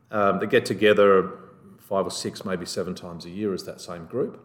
Um, 0.09 0.39
they 0.39 0.47
get 0.47 0.65
together 0.65 1.31
five 1.79 2.05
or 2.05 2.11
six, 2.11 2.45
maybe 2.45 2.65
seven 2.65 2.95
times 2.95 3.25
a 3.25 3.29
year 3.29 3.53
as 3.53 3.65
that 3.65 3.81
same 3.81 4.05
group. 4.05 4.41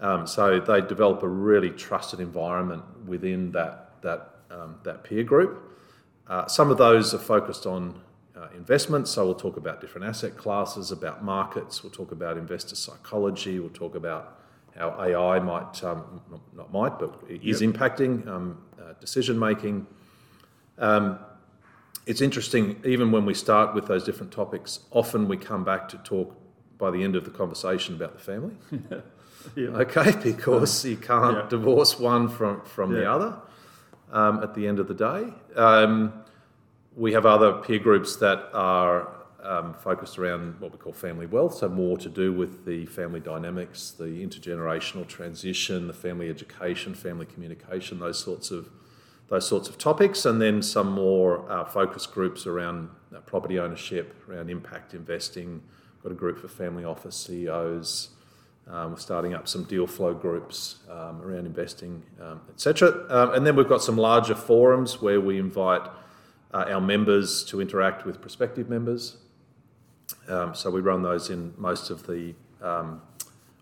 Um, 0.00 0.26
so 0.26 0.60
they 0.60 0.80
develop 0.80 1.22
a 1.22 1.28
really 1.28 1.70
trusted 1.70 2.20
environment 2.20 2.82
within 3.06 3.52
that, 3.52 4.02
that, 4.02 4.36
um, 4.50 4.76
that 4.82 5.04
peer 5.04 5.24
group. 5.24 5.62
Uh, 6.26 6.46
some 6.46 6.70
of 6.70 6.78
those 6.78 7.14
are 7.14 7.18
focused 7.18 7.66
on 7.66 8.00
uh, 8.36 8.48
investments, 8.54 9.10
so 9.10 9.24
we'll 9.24 9.34
talk 9.34 9.56
about 9.56 9.80
different 9.80 10.06
asset 10.06 10.36
classes, 10.36 10.90
about 10.92 11.24
markets, 11.24 11.82
we'll 11.82 11.92
talk 11.92 12.12
about 12.12 12.36
investor 12.36 12.76
psychology, 12.76 13.58
we'll 13.58 13.70
talk 13.70 13.94
about 13.94 14.38
how 14.76 14.90
AI 15.00 15.38
might, 15.38 15.82
um, 15.82 16.20
not 16.54 16.70
might, 16.72 16.98
but 16.98 17.18
is 17.28 17.62
yep. 17.62 17.72
impacting 17.72 18.26
um, 18.26 18.60
uh, 18.78 18.92
decision 19.00 19.38
making. 19.38 19.86
Um, 20.78 21.18
it's 22.04 22.20
interesting, 22.20 22.80
even 22.84 23.10
when 23.10 23.24
we 23.24 23.32
start 23.32 23.74
with 23.74 23.86
those 23.86 24.04
different 24.04 24.32
topics, 24.32 24.80
often 24.90 25.28
we 25.28 25.36
come 25.36 25.64
back 25.64 25.88
to 25.88 25.96
talk 25.98 26.36
by 26.78 26.90
the 26.90 27.02
end 27.02 27.16
of 27.16 27.24
the 27.24 27.30
conversation 27.30 27.94
about 27.94 28.12
the 28.12 28.20
family. 28.20 28.54
yeah. 29.56 29.68
Okay, 29.68 30.12
because 30.22 30.84
you 30.84 30.96
can't 30.96 31.36
yeah. 31.36 31.48
divorce 31.48 31.98
one 31.98 32.28
from, 32.28 32.62
from 32.62 32.92
yeah. 32.92 33.00
the 33.00 33.10
other 33.10 33.36
um, 34.12 34.42
at 34.42 34.54
the 34.54 34.66
end 34.66 34.78
of 34.78 34.88
the 34.88 34.94
day. 34.94 35.32
Um, 35.54 36.12
we 36.96 37.12
have 37.12 37.26
other 37.26 37.52
peer 37.52 37.78
groups 37.78 38.16
that 38.16 38.48
are 38.54 39.12
um, 39.42 39.74
focused 39.74 40.18
around 40.18 40.60
what 40.60 40.72
we 40.72 40.78
call 40.78 40.92
family 40.92 41.26
wealth, 41.26 41.56
so 41.56 41.68
more 41.68 41.96
to 41.98 42.08
do 42.08 42.32
with 42.32 42.64
the 42.64 42.86
family 42.86 43.20
dynamics, 43.20 43.92
the 43.92 44.04
intergenerational 44.04 45.06
transition, 45.06 45.86
the 45.86 45.94
family 45.94 46.28
education, 46.28 46.94
family 46.94 47.26
communication, 47.26 47.98
those 48.00 48.18
sorts 48.18 48.50
of 48.50 48.70
those 49.28 49.46
sorts 49.46 49.68
of 49.68 49.76
topics, 49.76 50.24
and 50.24 50.40
then 50.40 50.62
some 50.62 50.92
more 50.92 51.50
uh, 51.50 51.64
focus 51.64 52.06
groups 52.06 52.46
around 52.46 52.88
uh, 53.14 53.18
property 53.20 53.58
ownership, 53.58 54.14
around 54.28 54.48
impact 54.48 54.94
investing. 54.94 55.60
Got 56.02 56.12
a 56.12 56.14
group 56.14 56.38
for 56.38 56.46
family 56.46 56.84
office 56.84 57.16
CEOs. 57.16 58.10
Um, 58.68 58.92
we're 58.92 58.98
starting 58.98 59.34
up 59.34 59.46
some 59.46 59.64
deal 59.64 59.86
flow 59.86 60.12
groups 60.12 60.76
um, 60.90 61.22
around 61.22 61.46
investing, 61.46 62.02
um, 62.20 62.40
etc. 62.50 63.06
Um, 63.08 63.34
and 63.34 63.46
then 63.46 63.54
we've 63.54 63.68
got 63.68 63.82
some 63.82 63.96
larger 63.96 64.34
forums 64.34 65.00
where 65.00 65.20
we 65.20 65.38
invite 65.38 65.82
uh, 66.52 66.64
our 66.68 66.80
members 66.80 67.44
to 67.44 67.60
interact 67.60 68.04
with 68.04 68.20
prospective 68.20 68.68
members. 68.68 69.18
Um, 70.28 70.54
so 70.54 70.70
we 70.70 70.80
run 70.80 71.02
those 71.02 71.30
in 71.30 71.54
most 71.56 71.90
of 71.90 72.06
the, 72.06 72.34
um, 72.60 73.02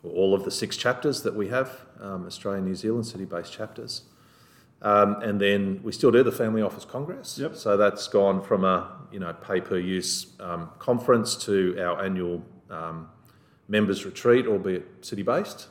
all 0.03 0.35
of 0.35 0.45
the 0.45 0.51
six 0.51 0.77
chapters 0.77 1.23
that 1.23 1.35
we 1.35 1.49
have, 1.49 1.81
Australia, 2.01 2.63
New 2.63 2.75
Zealand, 2.75 3.07
city-based 3.07 3.53
chapters. 3.53 4.05
Um, 4.85 5.23
and 5.23 5.41
then 5.41 5.81
we 5.83 5.93
still 5.93 6.11
do 6.11 6.23
the 6.23 6.33
Family 6.33 6.61
Office 6.61 6.85
Congress. 6.85 7.39
Yep. 7.39 7.57
So 7.57 7.77
that's 7.77 8.07
gone 8.07 8.43
from 8.43 8.65
a 8.65 8.93
you 9.11 9.19
know 9.19 9.33
pay 9.33 9.61
per 9.61 9.79
use 9.79 10.35
um, 10.41 10.71
conference 10.79 11.37
to 11.47 11.79
our 11.81 12.05
annual 12.05 12.45
um, 12.69 13.09
members 13.69 14.05
retreat, 14.05 14.47
albeit 14.47 15.05
city 15.05 15.23
based. 15.23 15.69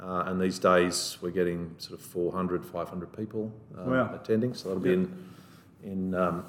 Uh, 0.00 0.24
and 0.26 0.40
these 0.40 0.58
days 0.58 1.18
we're 1.20 1.30
getting 1.30 1.74
sort 1.78 2.00
of 2.00 2.04
400, 2.06 2.64
500 2.64 3.16
people 3.16 3.52
uh, 3.78 3.82
wow. 3.84 4.14
attending. 4.14 4.54
So 4.54 4.68
that'll 4.68 4.86
yep. 4.86 4.98
be 4.98 5.02
in 5.02 5.26
in 5.82 6.14
um, 6.14 6.46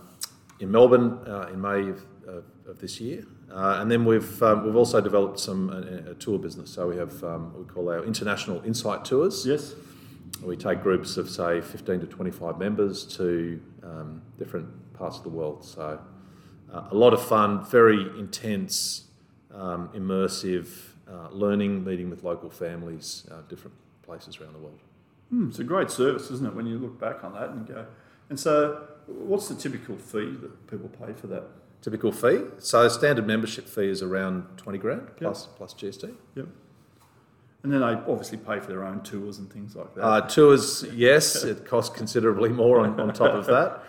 in 0.59 0.71
Melbourne 0.71 1.19
uh, 1.27 1.49
in 1.51 1.59
May 1.59 1.89
of, 1.89 2.05
of, 2.27 2.43
of 2.67 2.79
this 2.79 3.01
year. 3.01 3.25
Uh, 3.51 3.79
and 3.81 3.91
then 3.91 4.05
we've 4.05 4.41
um, 4.41 4.65
we've 4.65 4.75
also 4.75 5.01
developed 5.01 5.39
some 5.39 5.69
a, 5.69 6.11
a 6.11 6.13
tour 6.15 6.39
business. 6.39 6.71
So 6.71 6.87
we 6.87 6.97
have 6.97 7.23
um, 7.23 7.53
what 7.53 7.67
we 7.67 7.73
call 7.73 7.89
our 7.89 8.05
international 8.05 8.61
insight 8.63 9.03
tours. 9.03 9.45
Yes 9.45 9.73
we 10.41 10.57
take 10.57 10.81
groups 10.81 11.17
of, 11.17 11.29
say, 11.29 11.61
15 11.61 12.01
to 12.01 12.07
25 12.07 12.57
members 12.57 13.05
to 13.17 13.61
um, 13.83 14.21
different 14.37 14.67
parts 14.93 15.17
of 15.17 15.23
the 15.23 15.29
world. 15.29 15.63
So, 15.63 15.99
uh, 16.73 16.87
a 16.89 16.95
lot 16.95 17.13
of 17.13 17.23
fun, 17.23 17.65
very 17.65 18.01
intense, 18.17 19.05
um, 19.53 19.89
immersive 19.89 20.67
uh, 21.07 21.29
learning, 21.31 21.83
meeting 21.83 22.09
with 22.09 22.23
local 22.23 22.49
families, 22.49 23.27
uh, 23.31 23.41
different 23.49 23.75
places 24.03 24.39
around 24.39 24.53
the 24.53 24.59
world. 24.59 24.79
Mm, 25.33 25.49
it's 25.49 25.59
a 25.59 25.63
great 25.63 25.89
service, 25.89 26.29
isn't 26.31 26.45
it, 26.45 26.53
when 26.53 26.65
you 26.65 26.77
look 26.77 26.99
back 26.99 27.23
on 27.23 27.33
that 27.33 27.49
and 27.49 27.67
go. 27.67 27.85
And 28.29 28.39
so, 28.39 28.87
what's 29.07 29.47
the 29.47 29.55
typical 29.55 29.97
fee 29.97 30.35
that 30.41 30.67
people 30.67 30.89
pay 30.89 31.13
for 31.13 31.27
that? 31.27 31.43
Typical 31.81 32.11
fee? 32.11 32.41
So, 32.59 32.87
standard 32.87 33.27
membership 33.27 33.67
fee 33.67 33.89
is 33.89 34.01
around 34.01 34.57
20 34.57 34.77
grand 34.77 35.07
plus, 35.17 35.47
yep. 35.47 35.57
plus 35.57 35.73
GST. 35.73 36.13
Yep. 36.35 36.47
And 37.63 37.71
then 37.71 37.81
they 37.81 37.85
obviously 37.85 38.37
pay 38.37 38.59
for 38.59 38.67
their 38.67 38.83
own 38.83 39.03
tours 39.03 39.37
and 39.37 39.51
things 39.51 39.75
like 39.75 39.93
that. 39.95 40.03
Uh, 40.03 40.21
tours, 40.21 40.83
yes, 40.93 41.43
it 41.43 41.65
costs 41.65 41.95
considerably 41.95 42.49
more 42.49 42.79
on, 42.79 42.99
on 42.99 43.13
top 43.13 43.33
of 43.33 43.45
that, 43.45 43.83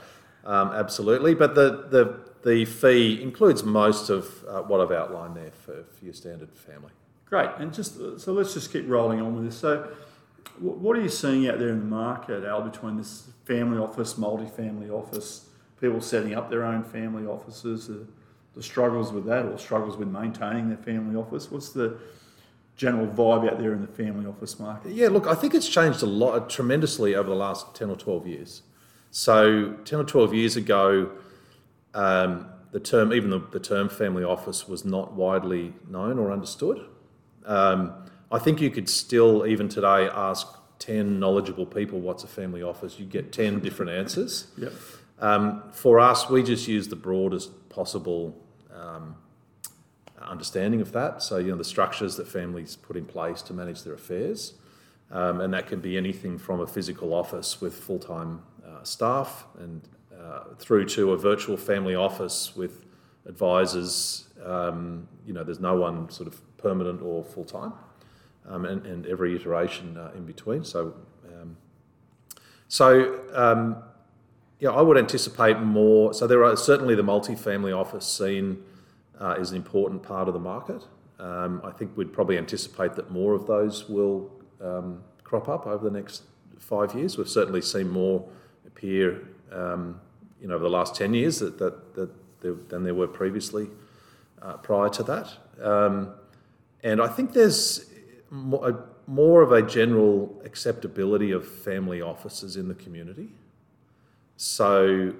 um, 0.44 0.72
absolutely. 0.72 1.34
But 1.34 1.54
the, 1.54 1.86
the, 1.90 2.31
the 2.44 2.64
fee 2.64 3.22
includes 3.22 3.62
most 3.62 4.10
of 4.10 4.44
uh, 4.48 4.62
what 4.62 4.80
I've 4.80 4.90
outlined 4.90 5.36
there 5.36 5.52
for, 5.52 5.84
for 5.84 6.04
your 6.04 6.14
standard 6.14 6.52
family. 6.52 6.90
Great, 7.26 7.50
and 7.58 7.72
just 7.72 7.96
so 8.20 8.32
let's 8.32 8.52
just 8.52 8.72
keep 8.72 8.88
rolling 8.88 9.20
on 9.20 9.34
with 9.34 9.44
this. 9.44 9.56
So, 9.56 9.88
what 10.58 10.96
are 10.96 11.00
you 11.00 11.08
seeing 11.08 11.48
out 11.48 11.58
there 11.58 11.70
in 11.70 11.78
the 11.78 11.86
market, 11.86 12.44
Al, 12.44 12.62
between 12.62 12.96
this 12.96 13.28
family 13.44 13.78
office, 13.78 14.18
multi-family 14.18 14.90
office, 14.90 15.46
people 15.80 16.00
setting 16.00 16.34
up 16.34 16.50
their 16.50 16.62
own 16.62 16.84
family 16.84 17.26
offices, 17.26 17.86
the, 17.88 18.06
the 18.54 18.62
struggles 18.62 19.12
with 19.12 19.24
that, 19.26 19.46
or 19.46 19.56
struggles 19.58 19.96
with 19.96 20.08
maintaining 20.08 20.68
their 20.68 20.76
family 20.76 21.16
office? 21.16 21.50
What's 21.50 21.70
the 21.70 21.98
general 22.76 23.06
vibe 23.06 23.50
out 23.50 23.58
there 23.58 23.72
in 23.72 23.80
the 23.80 23.86
family 23.86 24.26
office 24.26 24.58
market? 24.58 24.92
Yeah, 24.92 25.08
look, 25.08 25.26
I 25.26 25.34
think 25.34 25.54
it's 25.54 25.68
changed 25.68 26.02
a 26.02 26.06
lot, 26.06 26.50
tremendously 26.50 27.14
over 27.14 27.30
the 27.30 27.36
last 27.36 27.74
10 27.74 27.88
or 27.88 27.96
12 27.96 28.26
years. 28.26 28.62
So, 29.10 29.72
10 29.84 30.00
or 30.00 30.04
12 30.04 30.34
years 30.34 30.56
ago, 30.56 31.10
um, 31.94 32.48
the 32.72 32.80
term, 32.80 33.12
even 33.12 33.30
the, 33.30 33.38
the, 33.38 33.60
term 33.60 33.88
family 33.88 34.24
office, 34.24 34.66
was 34.66 34.84
not 34.84 35.12
widely 35.12 35.74
known 35.88 36.18
or 36.18 36.32
understood. 36.32 36.84
Um, 37.44 37.92
I 38.30 38.38
think 38.38 38.60
you 38.60 38.70
could 38.70 38.88
still, 38.88 39.46
even 39.46 39.68
today, 39.68 40.08
ask 40.08 40.46
10 40.78 41.20
knowledgeable 41.20 41.66
people 41.66 42.00
what's 42.00 42.24
a 42.24 42.28
family 42.28 42.62
office, 42.62 42.98
you 42.98 43.04
get 43.06 43.32
10 43.32 43.60
different 43.60 43.90
answers. 43.90 44.46
Yep. 44.58 44.72
Um, 45.18 45.62
for 45.70 46.00
us, 46.00 46.28
we 46.28 46.42
just 46.42 46.66
use 46.66 46.88
the 46.88 46.96
broadest 46.96 47.68
possible 47.68 48.36
um, 48.74 49.14
understanding 50.20 50.80
of 50.80 50.90
that. 50.92 51.22
So, 51.22 51.36
you 51.38 51.52
know, 51.52 51.56
the 51.56 51.64
structures 51.64 52.16
that 52.16 52.26
families 52.26 52.74
put 52.74 52.96
in 52.96 53.04
place 53.04 53.40
to 53.42 53.54
manage 53.54 53.84
their 53.84 53.94
affairs. 53.94 54.54
Um, 55.12 55.40
and 55.40 55.54
that 55.54 55.68
can 55.68 55.80
be 55.80 55.96
anything 55.96 56.38
from 56.38 56.60
a 56.60 56.66
physical 56.66 57.14
office 57.14 57.60
with 57.60 57.74
full 57.74 57.98
time 57.98 58.42
uh, 58.66 58.82
staff 58.82 59.44
and 59.60 59.82
uh, 60.22 60.54
through 60.58 60.86
to 60.86 61.12
a 61.12 61.16
virtual 61.16 61.56
family 61.56 61.94
office 61.94 62.54
with 62.54 62.84
advisors. 63.26 64.28
Um, 64.44 65.08
you 65.26 65.32
know, 65.32 65.44
there's 65.44 65.60
no 65.60 65.76
one 65.76 66.10
sort 66.10 66.26
of 66.26 66.40
permanent 66.58 67.02
or 67.02 67.24
full 67.24 67.44
time, 67.44 67.72
um, 68.48 68.64
and, 68.64 68.86
and, 68.86 69.06
every 69.06 69.34
iteration 69.34 69.96
uh, 69.96 70.10
in 70.14 70.24
between. 70.24 70.64
So, 70.64 70.94
um, 71.28 71.56
so 72.68 73.20
um, 73.32 73.82
yeah, 74.58 74.70
I 74.70 74.80
would 74.80 74.96
anticipate 74.96 75.58
more. 75.58 76.14
So 76.14 76.26
there 76.26 76.44
are 76.44 76.56
certainly 76.56 76.94
the 76.94 77.02
multi-family 77.02 77.72
office 77.72 78.06
scene 78.06 78.62
uh, 79.20 79.36
is 79.38 79.50
an 79.50 79.56
important 79.56 80.02
part 80.02 80.28
of 80.28 80.34
the 80.34 80.40
market. 80.40 80.84
Um, 81.18 81.60
I 81.64 81.70
think 81.70 81.96
we'd 81.96 82.12
probably 82.12 82.38
anticipate 82.38 82.94
that 82.94 83.10
more 83.10 83.34
of 83.34 83.46
those 83.46 83.88
will 83.88 84.30
um, 84.60 85.02
crop 85.22 85.48
up 85.48 85.66
over 85.66 85.84
the 85.84 85.90
next 85.90 86.22
five 86.58 86.94
years. 86.94 87.18
We've 87.18 87.28
certainly 87.28 87.62
seen 87.62 87.88
more 87.88 88.28
appear, 88.66 89.28
um, 89.50 90.00
you 90.42 90.48
know, 90.48 90.54
over 90.56 90.64
the 90.64 90.70
last 90.70 90.94
ten 90.96 91.14
years 91.14 91.38
that, 91.38 91.56
that, 91.58 91.94
that 91.94 92.10
there, 92.40 92.54
than 92.68 92.82
there 92.84 92.94
were 92.94 93.06
previously 93.06 93.70
uh, 94.42 94.54
prior 94.58 94.88
to 94.90 95.02
that. 95.04 95.28
Um, 95.62 96.12
and 96.82 97.00
I 97.00 97.06
think 97.06 97.32
there's 97.32 97.88
more, 98.30 98.68
a, 98.70 98.74
more 99.06 99.40
of 99.42 99.52
a 99.52 99.62
general 99.62 100.42
acceptability 100.44 101.30
of 101.30 101.46
family 101.46 102.02
offices 102.02 102.56
in 102.56 102.66
the 102.66 102.74
community. 102.74 103.28
So 104.36 105.14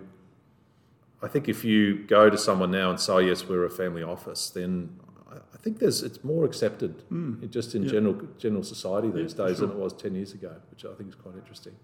I 1.23 1.29
think 1.29 1.49
if 1.49 1.65
you 1.65 1.99
go 2.19 2.29
to 2.29 2.37
someone 2.37 2.73
now 2.73 2.91
and 2.91 2.99
say, 2.99 3.27
yes, 3.29 3.47
we're 3.49 3.65
a 3.65 3.71
family 3.71 4.03
office, 4.03 4.51
then 4.51 4.99
I 5.31 5.57
think 5.63 5.79
there's 5.79 6.03
it's 6.03 6.25
more 6.25 6.45
accepted 6.45 7.05
in- 7.13 7.49
just 7.51 7.77
in 7.77 7.85
Yeah. 7.85 7.91
general 7.93 8.17
general 8.39 8.65
society 8.65 9.09
these 9.11 9.33
for 9.35 9.47
days 9.47 9.59
than 9.61 9.71
it 9.71 9.77
was 9.77 9.93
ten 9.93 10.17
years 10.17 10.33
ago, 10.33 10.53
which 10.73 10.85
I 10.85 10.93
think 10.95 11.09
is 11.11 11.15
quite 11.15 11.37
interesting. 11.37 11.75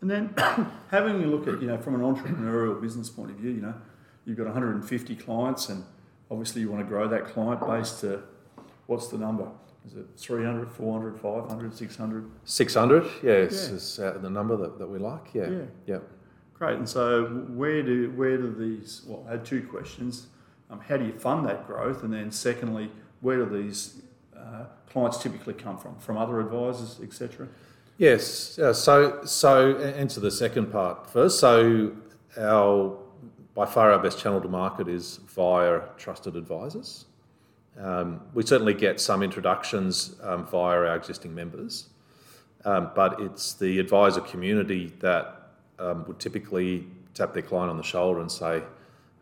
And 0.00 0.10
then 0.10 0.34
having 0.90 1.22
a 1.22 1.26
look 1.26 1.46
at, 1.48 1.60
you 1.60 1.68
know, 1.68 1.78
from 1.78 1.94
an 1.94 2.00
entrepreneurial 2.00 2.80
business 2.80 3.08
point 3.08 3.30
of 3.30 3.36
view, 3.36 3.50
you 3.50 3.60
know, 3.60 3.74
you've 4.24 4.36
got 4.36 4.46
150 4.46 5.16
clients 5.16 5.68
and 5.68 5.84
obviously 6.30 6.60
you 6.60 6.70
want 6.70 6.82
to 6.82 6.88
grow 6.88 7.08
that 7.08 7.26
client 7.26 7.60
base 7.66 8.00
to, 8.00 8.22
what's 8.86 9.08
the 9.08 9.18
number? 9.18 9.48
Is 9.86 9.94
it 9.94 10.06
300, 10.16 10.70
400, 10.70 11.18
500, 11.20 11.74
600? 11.74 12.30
Six 12.44 12.74
hundred, 12.74 13.04
yes, 13.22 13.68
Yeah. 13.68 13.74
is 13.74 13.98
uh, 13.98 14.18
the 14.22 14.30
number 14.30 14.56
that, 14.56 14.78
that 14.78 14.86
we 14.86 14.98
like. 14.98 15.34
Yeah, 15.34 15.48
Yeah. 15.50 15.62
yeah. 15.86 15.98
Great. 16.54 16.76
And 16.76 16.88
so 16.88 17.24
where 17.48 17.82
do, 17.82 18.12
where 18.12 18.36
do 18.36 18.54
these, 18.54 19.02
well, 19.06 19.24
I 19.28 19.32
had 19.32 19.44
two 19.44 19.66
questions. 19.66 20.28
Um, 20.70 20.78
how 20.80 20.96
do 20.96 21.04
you 21.04 21.12
fund 21.12 21.44
that 21.48 21.66
growth? 21.66 22.04
And 22.04 22.12
then 22.12 22.30
secondly, 22.30 22.92
where 23.20 23.44
do 23.44 23.62
these 23.62 24.02
uh, 24.36 24.66
clients 24.88 25.18
typically 25.20 25.54
come 25.54 25.76
from? 25.76 25.96
From 25.98 26.16
other 26.16 26.38
advisors, 26.38 27.00
etc.? 27.02 27.48
Yes. 28.02 28.58
Uh, 28.58 28.72
so, 28.72 29.24
so 29.24 29.76
a- 29.78 29.92
answer 29.92 30.18
the 30.18 30.32
second 30.32 30.72
part 30.72 31.08
first. 31.08 31.38
So, 31.38 31.92
our 32.36 32.98
by 33.54 33.64
far 33.64 33.92
our 33.92 34.02
best 34.02 34.18
channel 34.18 34.40
to 34.40 34.48
market 34.48 34.88
is 34.88 35.18
via 35.28 35.82
trusted 35.98 36.34
advisors. 36.34 37.04
Um, 37.78 38.20
we 38.34 38.42
certainly 38.42 38.74
get 38.74 39.00
some 39.00 39.22
introductions 39.22 40.16
um, 40.20 40.44
via 40.46 40.78
our 40.78 40.96
existing 40.96 41.32
members, 41.32 41.90
um, 42.64 42.90
but 42.96 43.20
it's 43.20 43.54
the 43.54 43.78
advisor 43.78 44.20
community 44.22 44.92
that 44.98 45.50
um, 45.78 46.04
would 46.08 46.18
typically 46.18 46.88
tap 47.14 47.32
their 47.34 47.42
client 47.44 47.70
on 47.70 47.76
the 47.76 47.84
shoulder 47.84 48.20
and 48.20 48.32
say, 48.32 48.64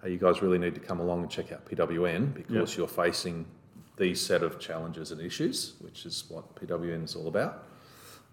"Hey, 0.03 0.13
you 0.13 0.17
guys 0.19 0.41
really 0.41 0.59
need 0.59 0.75
to 0.75 0.81
come 0.81 1.01
along 1.01 1.21
and 1.21 1.31
check 1.31 1.53
out 1.53 1.67
PWN 1.67 2.33
because 2.33 2.73
Yeah. 2.73 2.79
you're 2.79 2.89
facing 2.89 3.45
these 3.99 4.23
set 4.23 4.43
of 4.43 4.59
challenges 4.59 5.13
and 5.13 5.21
issues, 5.21 5.75
which 5.81 6.07
is 6.07 6.25
what 6.31 6.55
PWN 6.55 7.05
is 7.05 7.15
all 7.15 7.29
about." 7.29 7.67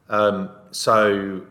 Um, 0.10 0.50
so 0.72 1.42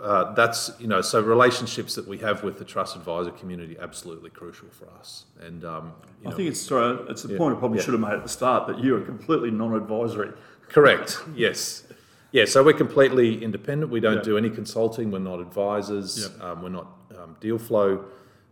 uh, 0.00 0.32
that's 0.34 0.70
you 0.78 0.86
know 0.86 1.00
so 1.00 1.20
relationships 1.20 1.94
that 1.96 2.06
we 2.06 2.18
have 2.18 2.42
with 2.42 2.58
the 2.58 2.64
trust 2.64 2.96
advisor 2.96 3.30
community 3.32 3.76
absolutely 3.80 4.30
crucial 4.30 4.68
for 4.70 4.88
us. 4.98 5.24
And 5.40 5.64
um, 5.64 5.92
you 6.22 6.28
I 6.28 6.30
know, 6.30 6.36
think 6.36 6.48
it's 6.50 6.60
sorry, 6.60 6.98
it's 7.08 7.24
a 7.24 7.28
Yeah. 7.28 7.38
point 7.38 7.56
I 7.56 7.58
probably 7.58 7.78
Yeah. 7.78 7.84
should 7.84 7.94
have 7.94 8.00
made 8.00 8.12
at 8.12 8.22
the 8.22 8.28
start 8.28 8.66
that 8.68 8.78
you 8.78 8.96
are 8.96 9.00
completely 9.00 9.50
non-advisory. 9.50 10.32
correct. 10.68 11.22
yes. 11.34 11.84
Yeah, 12.30 12.44
so 12.44 12.62
we're 12.62 12.74
completely 12.74 13.42
independent. 13.42 13.90
We 13.90 14.00
don't 14.00 14.16
Yeah. 14.16 14.22
do 14.22 14.36
any 14.36 14.50
consulting. 14.50 15.10
We're 15.10 15.18
not 15.20 15.40
advisors. 15.40 16.28
Um, 16.42 16.62
we're 16.62 16.68
not 16.68 16.86
um, 17.18 17.36
deal 17.40 17.58
flow 17.58 18.04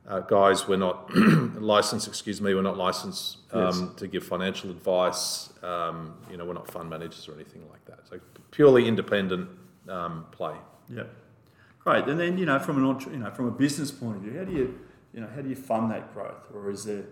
uh, 0.09 0.21
guys. 0.21 0.67
We're 0.69 0.77
not 0.77 1.11
licensed. 1.61 2.07
Excuse 2.09 2.41
me. 2.41 2.55
We're 2.55 2.63
not 2.63 2.77
licensed 2.77 3.39
um, 3.53 3.63
Yes. 3.63 3.83
to 3.97 4.07
give 4.07 4.25
financial 4.25 4.71
advice. 4.71 5.53
Um, 5.63 6.15
you 6.31 6.37
know, 6.37 6.45
we're 6.45 6.55
not 6.55 6.71
fund 6.71 6.89
managers 6.91 7.29
or 7.29 7.35
anything 7.35 7.63
like 7.71 7.85
that. 7.87 8.01
So 8.09 8.19
purely 8.51 8.87
independent 8.87 9.49
um, 9.89 10.27
play. 10.31 10.55
Yeah, 10.89 11.05
great. 11.81 12.05
And 12.07 12.19
then 12.21 12.39
you 12.39 12.47
know, 12.47 12.59
from 12.59 12.79
an 12.79 12.85
entre- 12.85 13.13
you 13.13 13.19
know, 13.19 13.31
from 13.31 13.47
a 13.47 13.51
business 13.51 13.91
point 13.91 14.17
of 14.17 14.23
view, 14.23 14.39
how 14.39 14.45
do 14.45 14.53
you 14.53 14.79
you 15.13 15.21
know 15.21 15.29
how 15.35 15.41
do 15.43 15.49
you 15.49 15.57
fund 15.57 15.91
that 15.91 16.13
growth, 16.15 16.45
or 16.55 16.71
is 16.71 16.85
there 16.85 17.05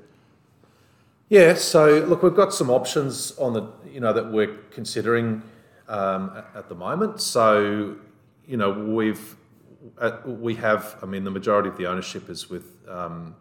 Yeah, 1.28 1.54
so 1.54 2.00
look, 2.06 2.22
we've 2.22 2.34
got 2.36 2.52
some 2.52 2.70
options 2.70 3.32
on 3.38 3.54
the, 3.54 3.62
you 3.90 3.98
know, 4.00 4.12
that 4.12 4.30
we're 4.30 4.56
considering 4.70 5.42
um, 5.88 6.30
at, 6.36 6.46
at 6.54 6.68
the 6.68 6.74
moment. 6.74 7.20
So, 7.20 7.96
you 8.46 8.56
know, 8.58 8.70
we've, 8.70 9.36
uh, 9.98 10.18
we 10.24 10.54
have, 10.56 10.96
I 11.02 11.06
mean, 11.06 11.24
the 11.24 11.30
majority 11.30 11.68
of 11.68 11.76
the 11.76 11.86
ownership 11.86 12.28
is 12.30 12.48
with 12.50 12.64
um, 12.88 13.34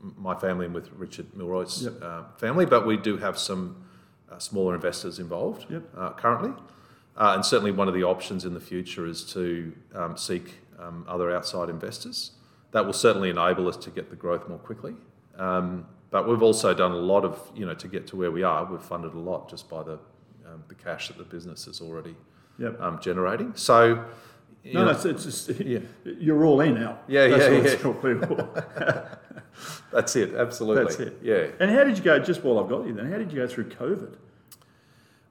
my 0.00 0.34
family 0.34 0.66
and 0.66 0.74
with 0.74 0.90
Richard 0.92 1.26
Milroy's 1.34 1.82
Yep. 1.82 1.92
uh, 2.02 2.22
family, 2.38 2.66
but 2.66 2.86
we 2.86 2.96
do 2.96 3.16
have 3.16 3.38
some 3.38 3.84
uh, 4.30 4.38
smaller 4.38 4.74
investors 4.74 5.18
involved 5.18 5.66
Yep. 5.70 5.82
uh, 5.96 6.10
currently. 6.12 6.50
Uh, 7.16 7.32
and 7.34 7.44
certainly 7.46 7.70
one 7.72 7.88
of 7.88 7.94
the 7.94 8.04
options 8.04 8.44
in 8.44 8.52
the 8.52 8.60
future 8.60 9.06
is 9.06 9.24
to 9.32 9.72
um, 9.94 10.16
seek 10.16 10.54
um, 10.78 11.04
other 11.08 11.34
outside 11.34 11.70
investors. 11.70 12.32
That 12.72 12.84
will 12.84 12.92
certainly 12.92 13.30
enable 13.30 13.68
us 13.68 13.76
to 13.78 13.90
get 13.90 14.10
the 14.10 14.16
growth 14.16 14.48
more 14.48 14.58
quickly. 14.58 14.94
Um, 15.38 15.86
but 16.10 16.28
we've 16.28 16.42
also 16.42 16.74
done 16.74 16.92
a 16.92 16.96
lot 16.96 17.24
of, 17.24 17.40
you 17.54 17.64
know, 17.64 17.74
to 17.74 17.88
get 17.88 18.06
to 18.08 18.16
where 18.16 18.30
we 18.30 18.42
are, 18.42 18.64
we've 18.70 18.82
funded 18.82 19.14
a 19.14 19.18
lot 19.18 19.48
just 19.48 19.68
by 19.70 19.82
the, 19.82 19.98
um, 20.46 20.62
the 20.68 20.74
cash 20.74 21.08
that 21.08 21.16
the 21.16 21.24
business 21.24 21.66
is 21.66 21.80
already 21.80 22.14
Yep. 22.58 22.80
um, 22.80 22.98
generating. 23.00 23.54
So, 23.54 24.04
No, 24.72 24.84
no, 24.84 24.90
it's, 24.90 25.04
it's 25.04 25.24
just 25.24 25.48
Yeah. 25.60 25.78
you're 26.04 26.44
all 26.44 26.60
in 26.60 26.74
now. 26.74 26.98
Yeah, 27.08 27.28
That's 27.28 27.82
yeah, 27.82 28.02
yeah. 28.04 29.14
that's 29.92 30.16
it, 30.16 30.34
absolutely. 30.34 30.84
That's 30.84 31.00
it. 31.00 31.18
Yeah. 31.22 31.46
And 31.60 31.70
how 31.70 31.84
did 31.84 31.96
you 31.98 32.04
go? 32.04 32.18
Just 32.18 32.42
while 32.44 32.58
I've 32.58 32.68
got 32.68 32.86
you, 32.86 32.92
then, 32.94 33.10
how 33.10 33.18
did 33.18 33.32
you 33.32 33.38
go 33.38 33.46
through 33.46 33.70
COVID? 33.70 34.16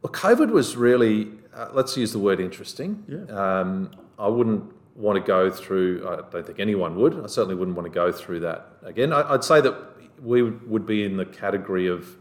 Well, 0.02 0.14
COVID 0.14 0.52
was 0.52 0.76
really, 0.76 1.32
uh, 1.54 1.70
let's 1.74 1.98
use 1.98 2.12
the 2.12 2.20
word 2.20 2.40
interesting. 2.40 3.04
Yeah. 3.08 3.60
Um, 3.60 3.92
I 4.18 4.28
wouldn't 4.28 4.72
want 4.96 5.18
to 5.18 5.26
go 5.26 5.50
through, 5.52 6.08
I 6.08 6.30
don't 6.30 6.46
think 6.46 6.60
anyone 6.60 6.96
would. 6.96 7.22
I 7.22 7.28
certainly 7.28 7.56
wouldn't 7.56 7.76
want 7.76 7.92
to 7.92 7.94
go 7.94 8.12
through 8.12 8.42
that 8.42 8.70
again. 8.84 9.12
I, 9.12 9.34
I'd 9.34 9.44
say 9.44 9.62
that 9.62 9.76
we 10.22 10.42
would 10.44 10.86
be 10.86 11.04
in 11.04 11.18
the 11.18 11.26
category 11.26 11.88
of 11.88 12.18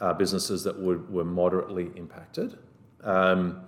uh, 0.00 0.12
businesses 0.12 0.64
that 0.64 0.78
would, 0.78 1.10
were 1.10 1.24
moderately 1.24 1.90
impacted. 1.96 2.58
Um, 3.02 3.62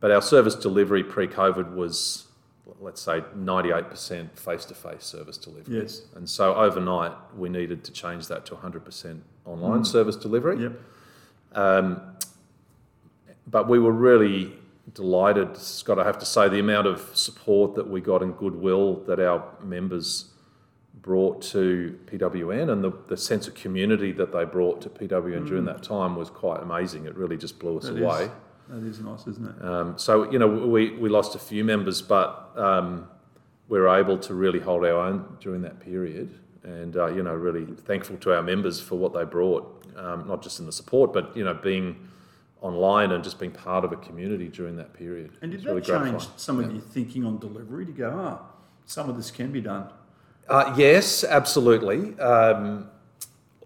but 0.00 0.10
our 0.10 0.22
service 0.22 0.54
delivery 0.54 1.04
pre 1.04 1.28
COVID 1.28 1.74
was, 1.74 2.26
let's 2.80 3.02
say, 3.02 3.20
98% 3.36 4.38
face 4.38 4.64
to 4.64 4.74
face 4.74 5.04
service 5.04 5.36
delivery. 5.36 5.80
Yes. 5.82 6.02
And 6.14 6.28
so 6.28 6.54
overnight, 6.54 7.12
we 7.36 7.48
needed 7.48 7.84
to 7.84 7.92
change 7.92 8.26
that 8.28 8.46
to 8.46 8.54
100% 8.54 9.20
online 9.44 9.84
service 9.84 10.16
delivery. 10.16 10.62
Yep. 10.62 10.72
Um, 11.52 12.00
but 13.46 13.68
we 13.68 13.78
were 13.78 13.92
really 13.92 14.52
delighted, 14.94 15.56
Scott, 15.56 15.98
I 15.98 16.04
have 16.04 16.18
to 16.18 16.26
say, 16.26 16.48
the 16.48 16.58
amount 16.58 16.86
of 16.86 17.14
support 17.14 17.74
that 17.74 17.88
we 17.88 18.00
got 18.00 18.22
and 18.22 18.36
goodwill 18.36 18.96
that 19.06 19.20
our 19.20 19.44
members 19.62 20.26
brought 21.00 21.40
to 21.40 21.98
PWN 22.06 22.70
and 22.70 22.84
the, 22.84 22.92
the 23.08 23.16
sense 23.16 23.48
of 23.48 23.54
community 23.54 24.12
that 24.12 24.32
they 24.32 24.44
brought 24.44 24.80
to 24.82 24.90
PWN 24.90 25.46
during 25.46 25.64
that 25.64 25.82
time 25.82 26.14
was 26.14 26.28
quite 26.30 26.62
amazing. 26.62 27.06
It 27.06 27.16
really 27.16 27.36
just 27.36 27.58
blew 27.58 27.78
us 27.78 27.84
is- 27.84 28.00
away. 28.00 28.30
That 28.70 28.84
is 28.84 29.00
nice, 29.00 29.26
isn't 29.26 29.48
it? 29.48 29.64
Um, 29.64 29.98
so, 29.98 30.30
you 30.30 30.38
know, 30.38 30.46
we, 30.46 30.92
we 30.92 31.08
lost 31.08 31.34
a 31.34 31.38
few 31.38 31.64
members, 31.64 32.00
but 32.00 32.52
um, 32.56 33.08
we 33.68 33.78
were 33.80 33.88
able 33.88 34.16
to 34.18 34.34
really 34.34 34.60
hold 34.60 34.84
our 34.84 34.96
own 34.96 35.36
during 35.40 35.62
that 35.62 35.80
period. 35.80 36.38
And, 36.62 36.96
uh, 36.96 37.06
you 37.06 37.22
know, 37.22 37.34
really 37.34 37.64
thankful 37.64 38.16
to 38.18 38.34
our 38.34 38.42
members 38.42 38.80
for 38.80 38.96
what 38.96 39.12
they 39.12 39.24
brought, 39.24 39.84
um, 39.96 40.28
not 40.28 40.42
just 40.42 40.60
in 40.60 40.66
the 40.66 40.72
support, 40.72 41.12
but, 41.12 41.36
you 41.36 41.42
know, 41.42 41.54
being 41.54 42.08
online 42.60 43.10
and 43.12 43.24
just 43.24 43.38
being 43.38 43.50
part 43.50 43.84
of 43.84 43.92
a 43.92 43.96
community 43.96 44.46
during 44.48 44.76
that 44.76 44.92
period. 44.92 45.32
And 45.40 45.50
did 45.50 45.62
that 45.62 45.74
really 45.74 45.82
change 45.82 46.28
some 46.36 46.60
of 46.60 46.70
your 46.70 46.82
thinking 46.82 47.24
on 47.24 47.38
delivery 47.38 47.86
to 47.86 47.92
go, 47.92 48.12
ah, 48.14 48.46
some 48.86 49.08
of 49.08 49.16
this 49.16 49.30
can 49.30 49.50
be 49.50 49.60
done? 49.60 49.88
Uh, 50.48 50.74
yes, 50.76 51.24
absolutely. 51.24 52.18
Um, 52.18 52.88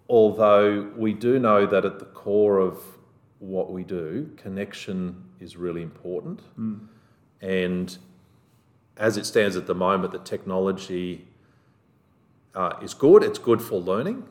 although 0.09 0.91
we 0.97 1.13
do 1.13 1.39
know 1.39 1.67
that 1.67 1.85
at 1.85 1.99
the 1.99 2.05
core 2.05 2.59
of 2.59 2.79
what 3.39 3.73
we 3.73 3.85
do, 3.85 4.31
connection 4.37 5.25
is 5.41 5.57
really 5.57 5.83
important. 5.83 6.41
And 7.41 7.99
as 8.97 9.17
it 9.17 9.27
stands 9.27 9.57
at 9.57 9.67
the 9.67 9.75
moment, 9.75 10.13
the 10.13 10.19
technology 10.19 11.27
uh, 12.55 12.75
is 12.83 12.95
good. 12.95 13.23
It's 13.23 13.39
good 13.39 13.61
for 13.61 13.81
learning, 13.81 14.25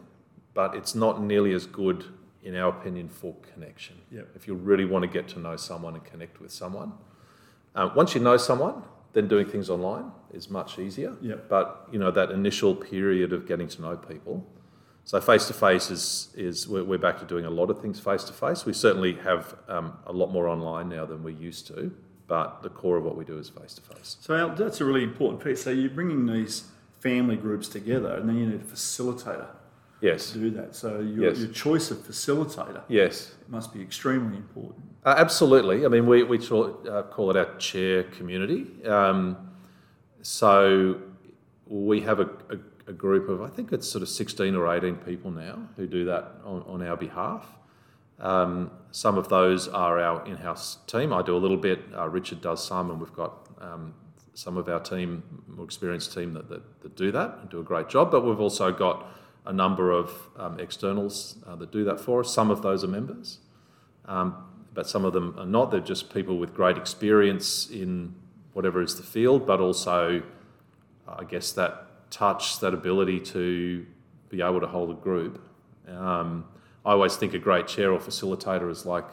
but 0.54 0.76
it's 0.76 0.96
not 0.96 1.22
nearly 1.22 1.54
as 1.54 1.66
good, 1.66 2.06
in 2.44 2.56
our 2.56 2.70
opinion, 2.70 3.10
for 3.10 3.36
connection. 3.54 3.96
Yep. 4.12 4.30
If 4.36 4.48
you 4.48 4.56
really 4.56 4.86
want 4.86 5.04
to 5.04 5.08
get 5.08 5.28
to 5.30 5.40
know 5.40 5.58
someone 5.58 5.96
and 5.96 6.04
connect 6.04 6.42
with 6.42 6.52
someone, 6.52 6.94
uh, 7.76 7.90
once 7.96 8.16
you 8.16 8.22
know 8.22 8.38
someone, 8.38 8.84
then 9.14 9.28
doing 9.28 9.46
things 9.46 9.70
online 9.70 10.12
is 10.34 10.50
much 10.50 10.80
easier. 10.80 11.16
Yep. 11.22 11.50
But 11.50 11.88
you 11.92 12.00
know 12.00 12.12
that 12.12 12.32
initial 12.32 12.74
period 12.76 13.34
of 13.34 13.46
getting 13.46 13.68
to 13.68 13.82
know 13.82 13.96
people. 13.98 14.46
So 15.06 15.20
face 15.20 15.48
to 15.48 15.54
face 15.54 15.92
is 15.92 16.30
is 16.36 16.68
we're, 16.68 16.84
we're 16.84 16.98
back 16.98 17.20
to 17.20 17.26
doing 17.26 17.46
a 17.46 17.50
lot 17.50 17.70
of 17.70 17.82
things 17.82 18.00
face 18.00 18.24
to 18.26 18.34
face. 18.34 18.66
We 18.66 18.74
certainly 18.74 19.14
have 19.16 19.56
um, 19.68 19.98
a 20.06 20.14
lot 20.14 20.32
more 20.32 20.48
online 20.48 20.90
now 20.90 21.06
than 21.06 21.24
we 21.24 21.34
used 21.34 21.68
to, 21.68 21.92
but 22.28 22.64
the 22.64 22.70
core 22.70 22.98
of 22.98 23.04
what 23.04 23.18
we 23.18 23.26
do 23.26 23.38
is 23.38 23.50
face 23.50 23.74
to 23.76 23.82
face. 23.82 24.16
So 24.22 24.34
Al, 24.36 24.56
that's 24.56 24.80
a 24.82 24.86
really 24.86 25.04
important 25.04 25.44
piece. 25.44 25.64
So 25.64 25.72
you're 25.72 25.90
bringing 25.90 26.26
these 26.26 26.70
family 27.02 27.36
groups 27.36 27.68
together, 27.68 28.16
and 28.16 28.30
then 28.30 28.38
you 28.38 28.46
need 28.48 28.62
a 28.62 28.64
facilitator 28.64 29.48
Yes. 30.00 30.32
to 30.32 30.38
do 30.40 30.50
that. 30.52 30.74
So 30.76 31.00
your, 31.00 31.30
Yes. 31.30 31.40
your 31.40 31.50
choice 31.52 31.92
of 31.92 31.98
facilitator 31.98 32.82
Yes. 32.88 33.36
must 33.50 33.74
be 33.74 33.82
extremely 33.82 34.38
important. 34.38 34.84
Uh, 35.06 35.16
absolutely. 35.18 35.86
I 35.86 35.90
mean, 35.90 36.08
we, 36.08 36.24
we 36.24 36.38
call, 36.38 36.66
it, 36.66 36.88
uh, 36.90 37.04
call 37.04 37.30
it 37.30 37.36
our 37.36 37.58
chair 37.58 38.04
community. 38.04 38.68
Um, 38.86 39.36
so 40.22 40.98
we 41.68 42.00
have 42.02 42.20
a, 42.22 42.30
a, 42.50 42.58
a 42.88 42.94
group 42.94 43.30
of, 43.30 43.42
I 43.42 43.48
think 43.48 43.72
it's 43.72 43.88
sort 43.88 44.02
of 44.02 44.10
16 44.10 44.56
or 44.56 44.74
18 44.74 44.96
people 44.98 45.32
now 45.32 45.68
who 45.76 45.88
do 45.88 46.06
that 46.06 46.34
on, 46.44 46.64
on 46.68 46.82
our 46.86 46.98
behalf. 46.98 47.46
Um, 48.20 48.72
some 48.92 49.18
of 49.18 49.30
those 49.30 49.68
are 49.68 50.00
our 50.00 50.26
in 50.26 50.38
house 50.38 50.78
team. 50.88 51.14
I 51.14 51.22
do 51.22 51.36
a 51.36 51.40
little 51.40 51.58
bit, 51.58 51.80
uh, 51.96 52.08
Richard 52.10 52.42
does 52.42 52.66
some, 52.66 52.90
and 52.92 53.00
we've 53.00 53.14
got 53.14 53.48
um, 53.60 53.94
some 54.34 54.58
of 54.58 54.68
our 54.68 54.80
team, 54.80 55.24
more 55.48 55.66
experienced 55.66 56.14
team, 56.14 56.34
that, 56.34 56.50
that, 56.50 56.82
that 56.82 56.96
do 56.96 57.12
that 57.12 57.38
and 57.42 57.50
do 57.50 57.60
a 57.60 57.64
great 57.64 57.90
job. 57.90 58.12
But 58.12 58.26
we've 58.26 58.40
also 58.40 58.72
got 58.72 59.08
a 59.46 59.54
number 59.54 59.92
of 59.92 60.12
um, 60.38 60.60
externals 60.60 61.38
uh, 61.48 61.56
that 61.56 61.72
do 61.72 61.84
that 61.86 62.00
for 62.00 62.22
us. 62.22 62.34
Some 62.34 62.50
of 62.50 62.62
those 62.62 62.84
are 62.84 62.88
members, 62.88 63.40
um, 64.06 64.36
but 64.74 64.88
some 64.88 65.06
of 65.06 65.14
them 65.14 65.36
are 65.38 65.46
not. 65.46 65.72
They're 65.72 65.80
just 65.80 66.14
people 66.14 66.38
with 66.38 66.54
great 66.54 66.78
experience 66.78 67.70
in 67.70 68.16
whatever 68.54 68.82
is 68.82 68.96
the 68.96 69.04
field, 69.04 69.46
but 69.46 69.60
also, 69.60 70.24
I 71.08 71.24
guess, 71.24 71.52
that 71.54 71.88
touch, 72.14 72.60
that 72.60 72.74
ability 72.74 73.20
to 73.20 73.86
be 74.30 74.42
able 74.42 74.62
to 74.62 74.68
hold 74.68 74.92
a 74.92 74.94
group. 74.94 75.42
Um, 75.88 76.46
I 76.86 76.92
always 76.92 77.16
think 77.16 77.34
a 77.34 77.40
great 77.40 77.68
chair 77.68 77.92
or 77.92 78.00
facilitator 78.00 78.70
is 78.70 78.86
like 78.86 79.08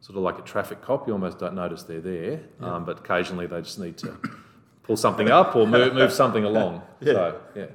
sort 0.00 0.16
of 0.16 0.22
like 0.22 0.38
a 0.38 0.42
traffic 0.42 0.82
cop. 0.82 1.06
You 1.06 1.14
almost 1.14 1.38
don't 1.38 1.54
notice 1.54 1.84
they're 1.84 2.00
there, 2.00 2.40
yeah. 2.60 2.74
um, 2.74 2.84
but 2.84 2.98
occasionally 2.98 3.46
they 3.46 3.60
just 3.62 3.78
need 3.78 3.96
to 3.98 4.18
pull 4.82 4.96
something 4.96 5.30
up 5.30 5.56
or 5.56 5.66
move, 5.66 5.94
move 5.94 6.12
something 6.12 6.44
along. 6.44 6.82
Yeah. 7.00 7.12
So, 7.14 7.40
yeah. 7.56 7.66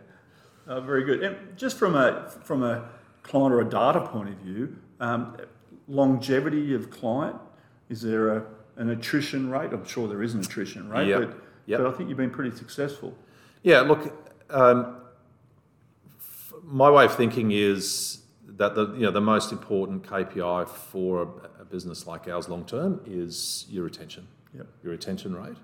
Uh, 0.68 0.80
very 0.80 1.04
good. 1.04 1.22
And 1.22 1.58
just 1.58 1.78
from 1.78 1.96
a 1.96 2.30
from 2.44 2.64
a 2.64 2.88
client 3.24 3.54
or 3.54 3.60
a 3.60 3.70
data 3.70 4.00
point 4.00 4.30
of 4.30 4.36
view, 4.36 4.78
um, 5.02 5.36
longevity 5.88 6.74
of 6.74 6.90
client. 6.90 7.36
Is 7.90 8.02
there 8.02 8.38
a, 8.38 8.46
an 8.78 8.90
attrition 8.90 9.50
rate? 9.50 9.72
I'm 9.72 9.86
sure 9.86 10.08
there 10.08 10.24
is 10.24 10.34
an 10.34 10.42
attrition 10.42 10.90
rate, 10.90 11.08
yep. 11.08 11.20
but, 11.20 11.44
yep. 11.66 11.80
but 11.80 11.88
I 11.88 11.92
think 11.92 12.10
you've 12.10 12.18
been 12.18 12.30
pretty 12.30 12.56
successful. 12.56 13.14
Yeah. 13.64 13.82
Look, 13.82 14.14
um, 14.50 14.98
f- 16.20 16.54
my 16.64 16.90
way 16.90 17.06
of 17.06 17.16
thinking 17.16 17.52
is 17.52 18.22
that 18.48 18.76
the 18.76 18.94
you 18.94 19.02
know 19.02 19.12
the 19.12 19.22
most 19.22 19.52
important 19.52 20.04
KPI 20.04 20.68
for 20.68 21.22
a, 21.22 21.62
a 21.62 21.66
business 21.66 22.08
like 22.08 22.28
ours 22.28 22.50
long 22.50 22.66
term 22.66 23.02
is 23.06 23.66
your 23.70 23.84
retention. 23.84 24.28
Yep. 24.56 24.68
Your 24.84 24.92
retention 24.92 25.36
rate. 25.36 25.58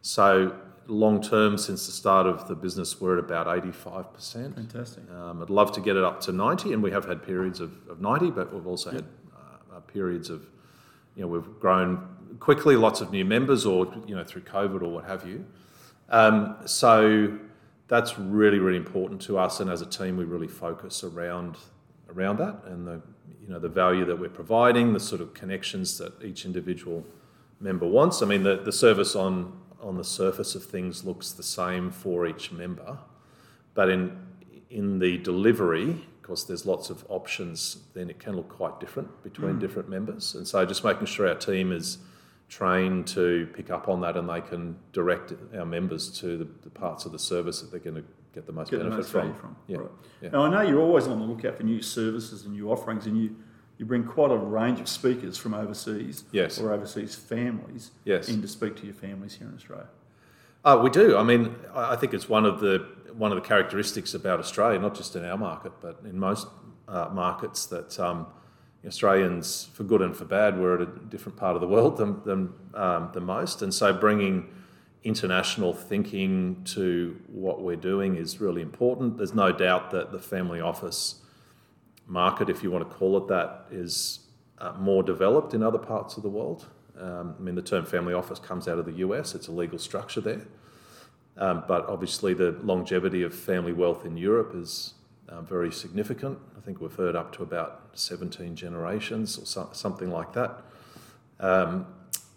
So 0.00 0.56
long 0.86 1.22
term, 1.22 1.58
since 1.58 1.86
the 1.86 1.92
start 1.92 2.26
of 2.26 2.48
the 2.48 2.54
business, 2.54 3.00
we're 3.00 3.18
at 3.18 3.24
about 3.24 3.46
85%. 3.46 4.54
Fantastic. 4.54 5.04
Um, 5.10 5.42
I'd 5.42 5.50
love 5.50 5.72
to 5.72 5.80
get 5.80 5.96
it 5.96 6.04
up 6.04 6.20
to 6.22 6.32
90, 6.32 6.72
and 6.72 6.82
we 6.82 6.90
have 6.90 7.04
had 7.04 7.22
periods 7.22 7.60
of, 7.60 7.72
of 7.88 8.00
90, 8.00 8.30
but 8.32 8.52
we've 8.52 8.66
also 8.66 8.92
yep. 8.92 9.02
had 9.02 9.76
uh, 9.76 9.80
periods 9.80 10.30
of, 10.30 10.46
you 11.14 11.22
know, 11.22 11.28
we've 11.28 11.60
grown 11.60 12.06
quickly, 12.40 12.76
lots 12.76 13.00
of 13.00 13.10
new 13.12 13.24
members, 13.24 13.64
or, 13.64 13.92
you 14.06 14.14
know, 14.14 14.24
through 14.24 14.42
COVID 14.42 14.82
or 14.82 14.88
what 14.88 15.04
have 15.04 15.26
you. 15.26 15.44
Um, 16.08 16.56
so 16.66 17.38
that's 17.88 18.18
really, 18.18 18.58
really 18.58 18.76
important 18.76 19.20
to 19.22 19.38
us, 19.38 19.60
and 19.60 19.70
as 19.70 19.82
a 19.82 19.86
team, 19.86 20.16
we 20.16 20.24
really 20.24 20.48
focus 20.48 21.04
around 21.04 21.56
around 22.14 22.38
that 22.38 22.62
and 22.66 22.86
the, 22.86 23.00
you 23.40 23.48
know, 23.48 23.58
the 23.58 23.68
value 23.68 24.04
that 24.04 24.18
we're 24.18 24.28
providing, 24.28 24.92
the 24.92 25.00
sort 25.00 25.20
of 25.20 25.32
connections 25.32 25.96
that 25.96 26.12
each 26.22 26.44
individual 26.44 27.04
member 27.58 27.86
wants. 27.86 28.22
I 28.22 28.26
mean, 28.26 28.42
the, 28.42 28.56
the 28.56 28.72
service 28.72 29.16
on 29.16 29.58
on 29.80 29.96
the 29.96 30.04
surface 30.04 30.54
of 30.54 30.64
things 30.64 31.04
looks 31.04 31.32
the 31.32 31.42
same 31.42 31.90
for 31.90 32.26
each 32.26 32.52
member, 32.52 32.98
but 33.74 33.88
in 33.88 34.16
in 34.70 34.98
the 34.98 35.18
delivery, 35.18 36.00
because 36.20 36.46
there's 36.46 36.64
lots 36.64 36.88
of 36.88 37.04
options, 37.08 37.78
then 37.94 38.08
it 38.08 38.18
can 38.18 38.36
look 38.36 38.48
quite 38.48 38.80
different 38.80 39.22
between 39.22 39.56
mm. 39.56 39.60
different 39.60 39.88
members. 39.88 40.34
And 40.34 40.46
so, 40.46 40.64
just 40.64 40.84
making 40.84 41.06
sure 41.06 41.28
our 41.28 41.34
team 41.34 41.72
is 41.72 41.98
trained 42.52 43.06
to 43.06 43.48
pick 43.54 43.70
up 43.70 43.88
on 43.88 44.02
that 44.02 44.14
and 44.14 44.28
they 44.28 44.42
can 44.42 44.76
direct 44.92 45.32
our 45.56 45.64
members 45.64 46.10
to 46.10 46.36
the, 46.36 46.46
the 46.62 46.68
parts 46.68 47.06
of 47.06 47.12
the 47.12 47.18
service 47.18 47.62
that 47.62 47.70
they're 47.70 47.80
going 47.80 47.96
to 47.96 48.04
get 48.34 48.44
the 48.46 48.52
most 48.52 48.70
get 48.70 48.76
benefit 48.76 48.90
the 48.90 48.96
most 48.98 49.10
from. 49.10 49.34
from. 49.34 49.56
Yeah. 49.68 49.78
Right. 49.78 49.90
yeah. 50.20 50.28
Now, 50.28 50.44
I 50.44 50.50
know 50.50 50.60
you're 50.60 50.82
always 50.82 51.06
on 51.06 51.18
the 51.18 51.24
lookout 51.24 51.56
for 51.56 51.62
new 51.62 51.80
services 51.80 52.44
and 52.44 52.52
new 52.52 52.70
offerings, 52.70 53.06
and 53.06 53.16
you 53.16 53.36
you 53.78 53.86
bring 53.86 54.04
quite 54.04 54.30
a 54.30 54.36
range 54.36 54.80
of 54.80 54.88
speakers 54.88 55.38
from 55.38 55.54
overseas 55.54 56.24
yes. 56.30 56.60
or 56.60 56.74
overseas 56.74 57.14
families 57.14 57.90
yes. 58.04 58.28
in 58.28 58.42
to 58.42 58.48
speak 58.48 58.76
to 58.76 58.84
your 58.84 58.94
families 58.94 59.34
here 59.34 59.48
in 59.48 59.54
Australia. 59.54 59.88
Uh, 60.62 60.78
we 60.80 60.90
do. 60.90 61.16
I 61.16 61.22
mean, 61.22 61.56
I 61.74 61.96
think 61.96 62.12
it's 62.12 62.28
one 62.28 62.44
of 62.44 62.60
the 62.60 62.86
one 63.14 63.32
of 63.32 63.42
the 63.42 63.48
characteristics 63.48 64.12
about 64.12 64.40
Australia, 64.40 64.78
not 64.78 64.94
just 64.94 65.16
in 65.16 65.24
our 65.24 65.38
market, 65.38 65.72
but 65.80 66.00
in 66.04 66.18
most 66.18 66.46
uh, 66.86 67.08
markets, 67.12 67.64
that 67.66 67.98
um, 67.98 68.26
Australians, 68.86 69.68
for 69.74 69.84
good 69.84 70.02
and 70.02 70.16
for 70.16 70.24
bad, 70.24 70.58
we're 70.58 70.74
at 70.74 70.82
a 70.82 70.86
different 70.86 71.38
part 71.38 71.54
of 71.54 71.60
the 71.60 71.68
world 71.68 71.96
than 71.96 72.22
than, 72.24 72.52
um, 72.74 73.24
most, 73.24 73.62
and 73.62 73.72
so 73.72 73.92
bringing 73.92 74.48
international 75.04 75.72
thinking 75.74 76.62
to 76.64 77.20
what 77.26 77.60
we're 77.60 77.76
doing 77.76 78.16
is 78.16 78.40
really 78.40 78.62
important. 78.62 79.16
There's 79.16 79.34
no 79.34 79.52
doubt 79.52 79.90
that 79.90 80.12
the 80.12 80.18
family 80.18 80.60
office 80.60 81.16
market, 82.06 82.48
if 82.48 82.62
you 82.62 82.70
want 82.70 82.88
to 82.88 82.96
call 82.96 83.16
it 83.16 83.26
that, 83.28 83.66
is 83.70 84.20
uh, 84.58 84.72
more 84.78 85.02
developed 85.02 85.54
in 85.54 85.62
other 85.62 85.78
parts 85.78 86.16
of 86.16 86.22
the 86.22 86.28
world. 86.28 86.68
Um, 86.98 87.34
I 87.38 87.42
mean, 87.42 87.54
the 87.54 87.62
term 87.62 87.84
family 87.84 88.14
office 88.14 88.38
comes 88.38 88.68
out 88.68 88.78
of 88.78 88.84
the 88.84 88.92
US, 88.92 89.34
it's 89.34 89.48
a 89.48 89.52
legal 89.52 89.78
structure 89.78 90.20
there. 90.20 90.42
Um, 91.36 91.64
but 91.66 91.86
obviously, 91.86 92.34
the 92.34 92.52
longevity 92.62 93.22
of 93.22 93.34
family 93.34 93.72
wealth 93.72 94.04
in 94.04 94.16
Europe 94.16 94.52
is 94.54 94.94
uh, 95.32 95.40
very 95.40 95.72
significant. 95.72 96.38
I 96.56 96.60
think 96.60 96.80
we've 96.80 96.94
heard 96.94 97.16
up 97.16 97.34
to 97.36 97.42
about 97.42 97.88
17 97.94 98.54
generations 98.54 99.38
or 99.38 99.46
so, 99.46 99.68
something 99.72 100.10
like 100.10 100.32
that. 100.34 100.62
Um, 101.40 101.86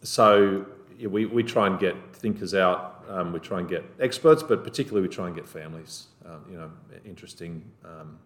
so 0.02 0.66
yeah, 0.98 1.08
we, 1.08 1.26
we 1.26 1.44
try 1.44 1.68
and 1.68 1.80
get 1.80 1.96
thinkers 2.16 2.54
out, 2.54 3.04
um, 3.10 3.34
we 3.34 3.40
try 3.40 3.60
and 3.60 3.70
get 3.70 3.84
experts, 4.00 4.44
but 4.44 4.64
particularly 4.64 5.08
we 5.08 5.14
try 5.14 5.28
and 5.28 5.36
get 5.36 5.48
families, 5.48 6.08
uh, 6.26 6.38
you 6.50 6.58
know, 6.58 6.72
interesting 7.06 7.64
um, 7.84 8.18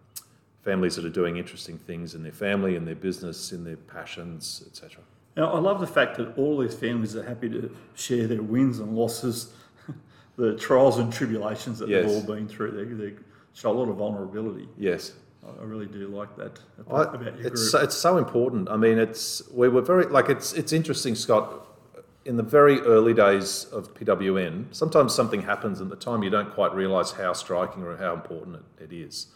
families 0.62 0.96
that 0.96 1.04
are 1.04 1.10
doing 1.10 1.36
interesting 1.36 1.78
things 1.78 2.14
in 2.14 2.22
their 2.22 2.32
family, 2.32 2.76
in 2.76 2.84
their 2.84 2.94
business, 2.94 3.52
in 3.52 3.64
their 3.64 3.76
passions, 3.76 4.62
etc. 4.66 5.02
Now, 5.36 5.52
I 5.52 5.58
love 5.58 5.80
the 5.80 5.86
fact 5.86 6.16
that 6.18 6.36
all 6.36 6.58
these 6.58 6.74
families 6.74 7.16
are 7.16 7.22
happy 7.22 7.48
to 7.48 7.74
share 7.94 8.26
their 8.26 8.42
wins 8.42 8.78
and 8.78 8.94
losses, 8.94 9.52
the 10.36 10.56
trials 10.56 10.98
and 10.98 11.12
tribulations 11.12 11.78
that 11.78 11.88
yes. 11.88 12.04
they've 12.04 12.14
all 12.14 12.22
been 12.22 12.48
through. 12.48 12.72
They, 12.72 13.10
they, 13.10 13.16
show 13.54 13.70
a 13.70 13.76
lot 13.76 13.88
of 13.88 13.96
vulnerability. 13.96 14.68
Yes. 14.78 15.12
I 15.44 15.64
really 15.64 15.86
do 15.86 16.06
like 16.08 16.36
that 16.36 16.60
about, 16.78 17.16
I, 17.16 17.22
your 17.22 17.46
it's, 17.46 17.70
group. 17.70 17.84
It's 17.84 17.96
so 17.96 18.18
important. 18.18 18.68
I 18.68 18.76
mean, 18.76 18.98
it's 18.98 19.42
we 19.50 19.68
were 19.68 19.80
very 19.80 20.04
like 20.04 20.28
it's 20.28 20.52
it's 20.52 20.72
interesting, 20.72 21.14
Scott. 21.14 21.66
In 22.26 22.36
the 22.36 22.42
very 22.42 22.80
early 22.80 23.14
days 23.14 23.64
of 23.72 23.94
PWN, 23.94 24.66
sometimes 24.74 25.14
something 25.14 25.40
happens, 25.40 25.80
and 25.80 25.90
at 25.90 25.98
the 25.98 26.04
time 26.04 26.22
you 26.22 26.28
don't 26.28 26.52
quite 26.52 26.74
realise 26.74 27.12
how 27.12 27.32
striking 27.32 27.82
or 27.82 27.96
how 27.96 28.12
important 28.12 28.56
it, 28.78 28.84
it 28.84 28.94
is 28.94 29.28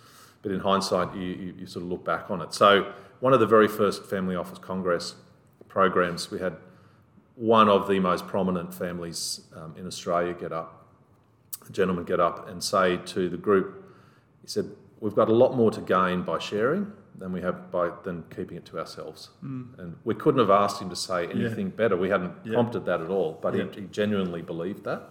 but 0.45 0.53
in 0.53 0.61
hindsight, 0.61 1.17
you, 1.17 1.23
you, 1.23 1.55
you, 1.61 1.67
sort 1.67 1.85
of 1.85 1.89
look 1.89 2.05
back 2.05 2.31
on 2.31 2.43
it. 2.43 2.53
So, 2.53 2.93
one 3.21 3.33
of 3.33 3.41
the 3.41 3.47
very 3.47 3.67
first 3.67 4.05
Family 4.05 4.37
Office 4.37 4.59
Congress 4.59 5.15
programs, 5.69 6.31
we 6.31 6.39
had 6.39 6.55
one 7.35 7.71
of 7.71 7.89
the 7.89 7.99
most 7.99 8.27
prominent 8.27 8.75
families 8.75 9.41
um, 9.57 9.75
in 9.79 9.87
Australia 9.87 10.35
get 10.35 10.53
up, 10.53 10.87
a 11.67 11.73
gentleman 11.73 12.05
get 12.05 12.21
up 12.21 12.47
and 12.47 12.63
say 12.63 12.99
to 12.99 13.31
the 13.31 13.39
group, 13.39 13.84
he 14.45 14.51
said, 14.51 14.71
We've 15.01 15.15
got 15.15 15.29
a 15.29 15.35
lot 15.35 15.55
more 15.55 15.71
to 15.71 15.81
gain 15.81 16.23
by 16.23 16.39
sharing 16.39 16.91
than 17.19 17.33
we 17.33 17.41
have 17.41 17.71
by 17.71 17.91
than 18.05 18.25
keeping 18.35 18.57
it 18.57 18.65
to 18.67 18.79
ourselves. 18.79 19.31
Mm. 19.45 19.79
And 19.79 19.97
we 20.05 20.15
couldn't 20.15 20.41
have 20.41 20.51
asked 20.51 20.81
him 20.81 20.91
to 20.91 20.97
say 20.97 21.27
anything 21.27 21.67
yeah. 21.67 21.77
better. 21.77 21.97
We 21.97 22.09
hadn't 22.09 22.33
yeah. 22.45 22.55
prompted 22.55 22.87
that 22.87 23.01
at 23.01 23.11
all, 23.11 23.39
but 23.43 23.55
yeah. 23.55 23.65
he, 23.73 23.83
he, 23.83 23.87
genuinely 23.89 24.43
believed 24.43 24.85
that. 24.85 25.11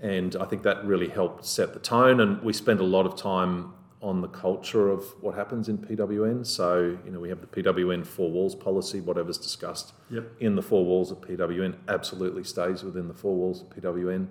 And 0.00 0.36
I 0.36 0.46
think 0.46 0.62
that 0.62 0.84
really 0.84 1.08
helped 1.08 1.44
set 1.44 1.74
the 1.74 1.80
tone. 1.80 2.20
And 2.20 2.42
we 2.42 2.52
spent 2.52 2.80
a 2.80 2.84
lot 2.84 3.04
of 3.04 3.16
time 3.16 3.74
on 4.02 4.22
the 4.22 4.28
culture 4.28 4.88
of 4.88 5.04
what 5.20 5.34
happens 5.34 5.68
in 5.68 5.76
PWN. 5.76 6.46
So, 6.46 6.96
you 7.04 7.10
know, 7.10 7.20
we 7.20 7.28
have 7.28 7.42
the 7.42 7.46
PWN 7.46 8.06
four 8.06 8.30
walls 8.30 8.54
policy, 8.54 9.00
whatever's 9.00 9.36
discussed 9.36 9.92
yep. 10.10 10.24
in 10.40 10.56
the 10.56 10.62
four 10.62 10.84
walls 10.84 11.10
of 11.10 11.20
PWN 11.20 11.76
absolutely 11.88 12.44
stays 12.44 12.82
within 12.82 13.08
the 13.08 13.14
four 13.14 13.34
walls 13.34 13.60
of 13.60 13.68
PWN. 13.68 14.28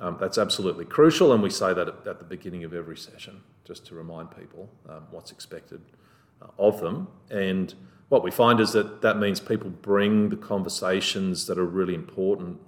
Um, 0.00 0.18
that's 0.20 0.36
absolutely 0.36 0.84
crucial, 0.84 1.32
and 1.32 1.42
we 1.42 1.50
say 1.50 1.72
that 1.72 1.88
at, 1.88 2.06
at, 2.06 2.18
the 2.18 2.24
beginning 2.24 2.64
of 2.64 2.74
every 2.74 2.96
session 2.98 3.40
just 3.64 3.86
to 3.86 3.94
remind 3.94 4.30
people 4.36 4.68
um, 4.88 5.04
what's 5.10 5.32
expected 5.32 5.80
uh, 6.42 6.48
of 6.58 6.80
them. 6.80 7.08
And 7.30 7.74
what 8.10 8.22
we 8.22 8.30
find 8.30 8.60
is 8.60 8.72
that 8.72 9.00
that 9.00 9.18
means 9.18 9.40
people 9.40 9.70
bring 9.70 10.28
the 10.28 10.36
conversations 10.36 11.46
that 11.46 11.58
are 11.58 11.64
really 11.64 11.94
important 11.94 12.58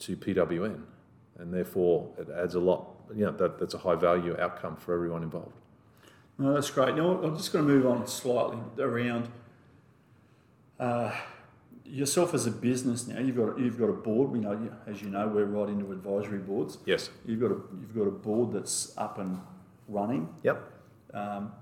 to 0.00 0.16
PWN, 0.16 0.80
and 1.38 1.52
therefore 1.52 2.08
it 2.18 2.28
adds 2.30 2.54
a 2.54 2.60
lot. 2.60 2.86
You 3.14 3.26
know, 3.26 3.32
that, 3.32 3.58
that's 3.58 3.74
a 3.74 3.78
high 3.78 3.96
value 3.96 4.36
outcome 4.38 4.76
for 4.76 4.94
everyone 4.94 5.22
involved. 5.22 5.56
No, 6.38 6.54
that's 6.54 6.70
great. 6.70 6.94
Now, 6.94 7.22
I'm 7.22 7.36
just 7.36 7.52
going 7.52 7.66
to 7.66 7.70
move 7.70 7.86
on 7.86 8.06
slightly 8.06 8.58
around 8.78 9.28
uh, 10.78 11.12
yourself 11.90 12.34
as 12.34 12.46
a 12.46 12.50
business. 12.50 13.06
Now, 13.06 13.20
you've 13.20 13.36
got 13.36 13.58
you've 13.58 13.78
got 13.78 13.88
a 13.88 13.94
board. 13.94 14.30
We 14.30 14.38
know, 14.38 14.70
as 14.86 15.02
you 15.02 15.10
know, 15.10 15.28
we're 15.28 15.44
right 15.44 15.68
into 15.68 15.92
advisory 15.92 16.38
boards. 16.38 16.78
Yes. 16.86 17.10
You've 17.26 17.40
got 17.40 17.50
a 17.50 17.60
you've 17.80 17.94
got 17.94 18.06
a 18.06 18.12
board 18.12 18.52
that's 18.52 18.96
up 18.96 19.18
and 19.18 19.40
running. 19.88 20.28
Yep. 20.42 20.72
Um, 21.12 21.52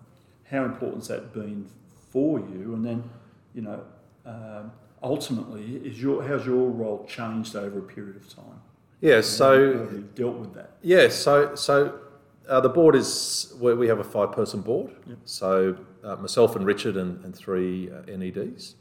how 0.44 0.64
important's 0.64 1.08
that 1.08 1.32
been 1.32 1.68
for 2.10 2.38
you? 2.38 2.74
And 2.74 2.84
then, 2.84 3.10
you 3.54 3.62
know, 3.62 3.82
um, 4.24 4.72
ultimately, 5.02 5.76
is 5.76 6.00
your 6.00 6.22
how's 6.22 6.46
your 6.46 6.70
role 6.70 7.06
changed 7.08 7.56
over 7.56 7.78
a 7.78 7.82
period 7.82 8.16
of 8.16 8.34
time? 8.34 8.60
Yeah. 9.00 9.20
So 9.20 9.72
how 9.72 9.80
have 9.80 9.92
you 9.92 10.08
dealt 10.14 10.36
with 10.36 10.54
that? 10.54 10.72
Yeah. 10.82 11.08
So 11.08 11.54
so 11.54 12.00
uh, 12.48 12.60
the 12.60 12.68
board 12.68 12.94
is 12.94 13.54
where 13.58 13.76
we 13.76 13.88
have 13.88 13.98
a 13.98 14.04
five 14.04 14.32
person 14.32 14.60
board. 14.60 14.92
Yep. 15.06 15.18
So 15.24 15.76
uh, 16.04 16.16
myself 16.16 16.56
and 16.56 16.64
Richard 16.66 16.96
and, 16.96 17.24
and 17.24 17.34
three 17.34 17.90
uh, 17.90 18.02
NEDs. 18.02 18.74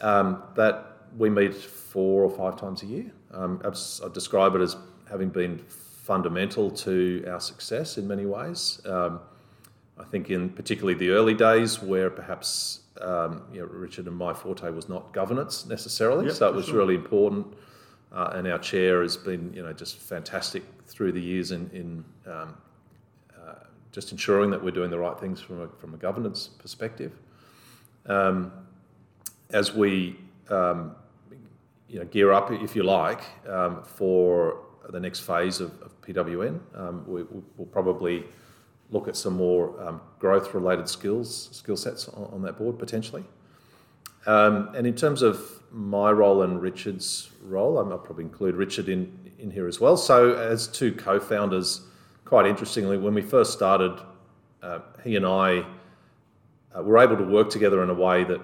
Um, 0.00 0.42
that 0.56 0.96
we 1.16 1.30
meet 1.30 1.54
four 1.54 2.24
or 2.24 2.30
five 2.30 2.58
times 2.58 2.82
a 2.82 2.86
year. 2.86 3.12
Um, 3.32 3.60
I 3.64 4.08
describe 4.08 4.54
it 4.54 4.60
as 4.60 4.76
having 5.08 5.28
been 5.28 5.58
fundamental 5.58 6.70
to 6.70 7.24
our 7.28 7.40
success 7.40 7.98
in 7.98 8.08
many 8.08 8.26
ways. 8.26 8.80
Um, 8.84 9.20
I 9.98 10.04
think 10.04 10.30
in 10.30 10.48
particularly 10.48 10.94
the 10.98 11.10
early 11.10 11.34
days 11.34 11.82
where 11.82 12.10
perhaps 12.10 12.80
um, 13.00 13.42
you 13.52 13.60
know, 13.60 13.66
Richard 13.66 14.06
and 14.06 14.16
my 14.16 14.32
forte 14.34 14.68
was 14.70 14.88
not 14.88 15.12
governance 15.12 15.66
necessarily, 15.66 16.26
Yep, 16.26 16.34
so 16.34 16.48
it 16.48 16.54
was 16.54 16.66
sure. 16.66 16.76
really 16.76 16.94
important. 16.94 17.46
Uh, 18.12 18.32
and 18.34 18.46
our 18.46 18.58
chair 18.58 19.02
has 19.02 19.16
been, 19.16 19.52
you 19.54 19.62
know, 19.62 19.72
just 19.72 19.96
fantastic 19.98 20.62
through 20.86 21.12
the 21.12 21.20
years 21.20 21.50
in, 21.50 21.70
in 21.72 22.04
um, 22.30 22.54
uh, 23.38 23.54
just 23.90 24.12
ensuring 24.12 24.50
that 24.50 24.62
we're 24.62 24.70
doing 24.70 24.90
the 24.90 24.98
right 24.98 25.18
things 25.18 25.40
from 25.40 25.62
a, 25.62 25.68
from 25.68 25.94
a 25.94 25.96
governance 25.96 26.48
perspective. 26.58 27.12
Um, 28.06 28.52
as 29.52 29.74
we, 29.74 30.18
um, 30.48 30.94
you 31.88 31.98
know, 31.98 32.04
gear 32.06 32.32
up, 32.32 32.50
if 32.50 32.74
you 32.74 32.82
like, 32.82 33.20
um, 33.48 33.82
for 33.84 34.58
the 34.90 34.98
next 34.98 35.20
phase 35.20 35.60
of, 35.60 35.70
of 35.82 36.00
PWN, 36.00 36.58
um, 36.74 37.04
we, 37.06 37.22
we'll 37.22 37.66
probably 37.70 38.24
look 38.90 39.08
at 39.08 39.16
some 39.16 39.34
more 39.34 39.80
um, 39.82 40.00
growth-related 40.18 40.88
skills, 40.88 41.48
skill 41.52 41.76
sets 41.76 42.08
on, 42.08 42.24
on 42.32 42.42
that 42.42 42.58
board 42.58 42.78
potentially. 42.78 43.24
Um, 44.26 44.70
and 44.74 44.86
in 44.86 44.94
terms 44.94 45.22
of 45.22 45.62
my 45.70 46.12
role 46.12 46.42
and 46.42 46.60
Richard's 46.60 47.30
role, 47.42 47.78
I'll 47.78 47.98
probably 47.98 48.24
include 48.24 48.54
Richard 48.54 48.88
in, 48.88 49.12
in 49.38 49.50
here 49.50 49.66
as 49.66 49.80
well. 49.80 49.96
So, 49.96 50.34
as 50.34 50.68
two 50.68 50.92
co 50.92 51.18
founders, 51.18 51.82
quite 52.24 52.46
interestingly, 52.46 52.98
when 52.98 53.14
we 53.14 53.22
first 53.22 53.52
started, 53.52 53.98
uh, 54.62 54.80
he 55.02 55.16
and 55.16 55.26
I 55.26 55.64
uh, 56.76 56.82
were 56.82 56.98
able 56.98 57.16
to 57.16 57.24
work 57.24 57.50
together 57.50 57.82
in 57.82 57.90
a 57.90 57.94
way 57.94 58.22
that 58.24 58.40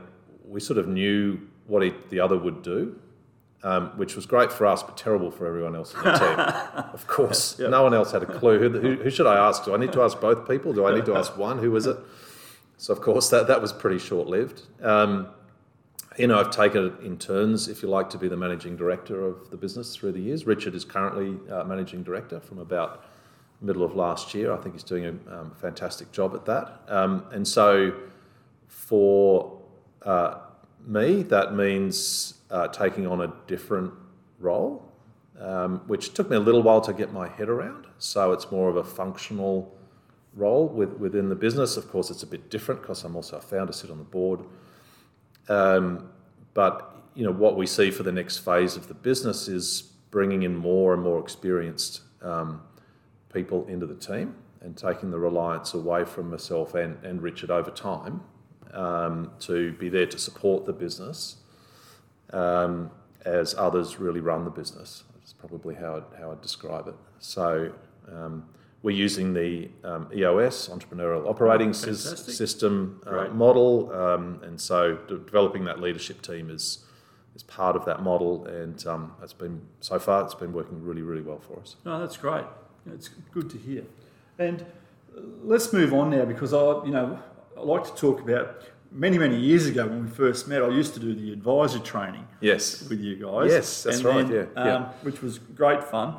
we 0.48 0.60
sort 0.60 0.78
of 0.78 0.88
knew 0.88 1.40
what 1.66 1.82
he, 1.82 1.92
the 2.08 2.20
other 2.20 2.38
would 2.38 2.62
do, 2.62 2.98
um, 3.62 3.90
which 3.96 4.16
was 4.16 4.24
great 4.24 4.50
for 4.50 4.66
us, 4.66 4.82
but 4.82 4.96
terrible 4.96 5.30
for 5.30 5.46
everyone 5.46 5.76
else 5.76 5.94
in 5.94 6.02
the 6.02 6.12
team. 6.12 6.38
of 6.92 7.06
course, 7.06 7.58
no 7.58 7.82
one 7.82 7.94
else 7.94 8.12
had 8.12 8.22
a 8.22 8.26
clue. 8.26 8.58
Who, 8.58 8.78
who, 8.78 8.96
who 8.96 9.10
should 9.10 9.26
I 9.26 9.36
ask? 9.36 9.64
Do 9.64 9.74
I 9.74 9.76
need 9.78 9.92
to 9.92 10.02
ask 10.02 10.20
both 10.20 10.48
people? 10.48 10.72
Do 10.72 10.86
I 10.86 10.94
need 10.94 11.04
to 11.06 11.16
ask 11.16 11.36
one? 11.36 11.58
Who 11.58 11.74
is 11.76 11.86
it? 11.86 11.96
So, 12.76 12.92
of 12.92 13.00
course, 13.00 13.28
that, 13.30 13.48
that 13.48 13.60
was 13.60 13.72
pretty 13.72 13.98
short 13.98 14.28
lived. 14.28 14.62
Um, 14.82 15.28
you 16.16 16.26
know, 16.26 16.38
I've 16.38 16.50
taken 16.50 16.86
it 16.86 17.04
in 17.04 17.18
turns, 17.18 17.68
if 17.68 17.82
you 17.82 17.88
like, 17.88 18.10
to 18.10 18.18
be 18.18 18.28
the 18.28 18.36
managing 18.36 18.76
director 18.76 19.24
of 19.26 19.50
the 19.50 19.56
business 19.56 19.94
through 19.94 20.12
the 20.12 20.20
years. 20.20 20.46
Richard 20.46 20.74
is 20.74 20.84
currently 20.84 21.38
uh, 21.52 21.64
managing 21.64 22.02
director 22.02 22.40
from 22.40 22.58
about 22.58 23.04
middle 23.60 23.82
of 23.82 23.94
last 23.94 24.34
year. 24.34 24.52
I 24.52 24.56
think 24.56 24.74
he's 24.74 24.84
doing 24.84 25.04
a 25.04 25.40
um, 25.40 25.52
fantastic 25.60 26.12
job 26.12 26.34
at 26.34 26.44
that. 26.46 26.82
Um, 26.88 27.24
and 27.32 27.46
so, 27.46 27.94
for 28.68 29.57
uh, 30.02 30.38
me, 30.86 31.22
that 31.24 31.54
means 31.54 32.34
uh, 32.50 32.68
taking 32.68 33.06
on 33.06 33.22
a 33.22 33.32
different 33.46 33.92
role, 34.38 34.90
um, 35.40 35.80
which 35.86 36.14
took 36.14 36.30
me 36.30 36.36
a 36.36 36.40
little 36.40 36.62
while 36.62 36.80
to 36.80 36.92
get 36.92 37.12
my 37.12 37.28
head 37.28 37.48
around. 37.48 37.86
So 37.98 38.32
it's 38.32 38.50
more 38.50 38.68
of 38.68 38.76
a 38.76 38.84
functional 38.84 39.74
role 40.34 40.68
with, 40.68 40.94
within 40.94 41.28
the 41.28 41.34
business. 41.34 41.76
Of 41.76 41.90
course, 41.90 42.10
it's 42.10 42.22
a 42.22 42.26
bit 42.26 42.50
different 42.50 42.80
because 42.82 43.04
I'm 43.04 43.16
also 43.16 43.36
a 43.36 43.40
founder, 43.40 43.72
sit 43.72 43.90
on 43.90 43.98
the 43.98 44.04
board. 44.04 44.40
Um, 45.48 46.10
but 46.54 46.94
you 47.14 47.24
know 47.24 47.32
what 47.32 47.56
we 47.56 47.66
see 47.66 47.90
for 47.90 48.02
the 48.02 48.12
next 48.12 48.38
phase 48.38 48.76
of 48.76 48.88
the 48.88 48.94
business 48.94 49.48
is 49.48 49.82
bringing 50.10 50.42
in 50.44 50.56
more 50.56 50.94
and 50.94 51.02
more 51.02 51.20
experienced 51.20 52.02
um, 52.22 52.62
people 53.32 53.66
into 53.66 53.86
the 53.86 53.94
team 53.94 54.34
and 54.60 54.76
taking 54.76 55.10
the 55.10 55.18
reliance 55.18 55.74
away 55.74 56.04
from 56.04 56.30
myself 56.30 56.74
and, 56.74 57.02
and 57.04 57.22
Richard 57.22 57.50
over 57.50 57.70
time 57.70 58.22
um, 58.74 59.30
to 59.40 59.72
be 59.74 59.88
there 59.88 60.06
to 60.06 60.18
support 60.18 60.66
the 60.66 60.72
business 60.72 61.36
um, 62.32 62.90
as 63.24 63.54
others 63.54 63.98
really 63.98 64.20
run 64.20 64.44
the 64.44 64.50
business. 64.50 65.04
That's 65.14 65.32
probably 65.32 65.74
how 65.74 65.96
I'd, 65.96 66.18
how 66.20 66.32
I'd 66.32 66.40
describe 66.40 66.88
it. 66.88 66.94
So 67.18 67.72
um, 68.10 68.44
we're 68.82 68.96
using 68.96 69.34
the 69.34 69.68
um, 69.84 70.08
EOS, 70.14 70.68
Entrepreneurial 70.68 71.28
Operating 71.28 71.70
Sys- 71.70 72.04
fantastic. 72.04 72.34
System 72.34 73.00
uh, 73.06 73.28
model, 73.28 73.92
um, 73.92 74.40
and 74.42 74.60
so 74.60 74.96
de- 75.08 75.18
developing 75.18 75.64
that 75.64 75.80
leadership 75.80 76.22
team 76.22 76.50
is 76.50 76.84
is 77.34 77.42
part 77.42 77.76
of 77.76 77.84
that 77.84 78.02
model, 78.02 78.46
and 78.46 78.84
um, 78.86 79.12
it's 79.22 79.32
been 79.32 79.60
so 79.80 79.98
far 79.98 80.24
it's 80.24 80.34
been 80.34 80.52
working 80.52 80.82
really 80.82 81.02
really 81.02 81.22
well 81.22 81.38
for 81.40 81.58
us. 81.60 81.76
No, 81.84 81.98
that's 81.98 82.16
great. 82.16 82.44
It's 82.94 83.10
good 83.32 83.50
to 83.50 83.58
hear. 83.58 83.84
And 84.38 84.62
uh, 85.16 85.20
let's 85.42 85.72
move 85.72 85.92
on 85.92 86.10
now 86.10 86.24
because 86.24 86.54
I, 86.54 86.84
you 86.84 86.92
know, 86.92 87.18
I 87.58 87.62
like 87.64 87.84
to 87.84 87.94
talk 87.94 88.20
about 88.20 88.62
many 88.92 89.18
many 89.18 89.36
years 89.38 89.66
ago 89.66 89.86
when 89.86 90.04
we 90.04 90.10
first 90.10 90.46
met. 90.48 90.62
I 90.62 90.68
used 90.68 90.94
to 90.94 91.00
do 91.00 91.14
the 91.14 91.32
advisor 91.32 91.78
training 91.80 92.26
Yes. 92.40 92.88
with 92.88 93.00
you 93.00 93.16
guys. 93.16 93.50
Yes, 93.50 93.82
that's 93.82 93.96
And 93.98 94.04
right, 94.06 94.28
then, 94.28 94.48
yeah, 94.56 94.64
yeah. 94.66 94.74
Um, 94.76 94.82
which 95.02 95.20
was 95.22 95.38
great 95.38 95.82
fun. 95.84 96.14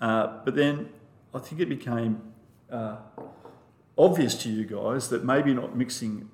Uh, 0.00 0.38
but 0.44 0.54
then 0.54 0.88
I 1.34 1.38
think 1.40 1.60
it 1.60 1.68
became 1.68 2.20
uh, 2.70 2.96
obvious 3.96 4.34
to 4.42 4.48
you 4.48 4.64
guys 4.64 5.08
that 5.08 5.24
maybe 5.24 5.52
not 5.52 5.76
mixing 5.76 6.30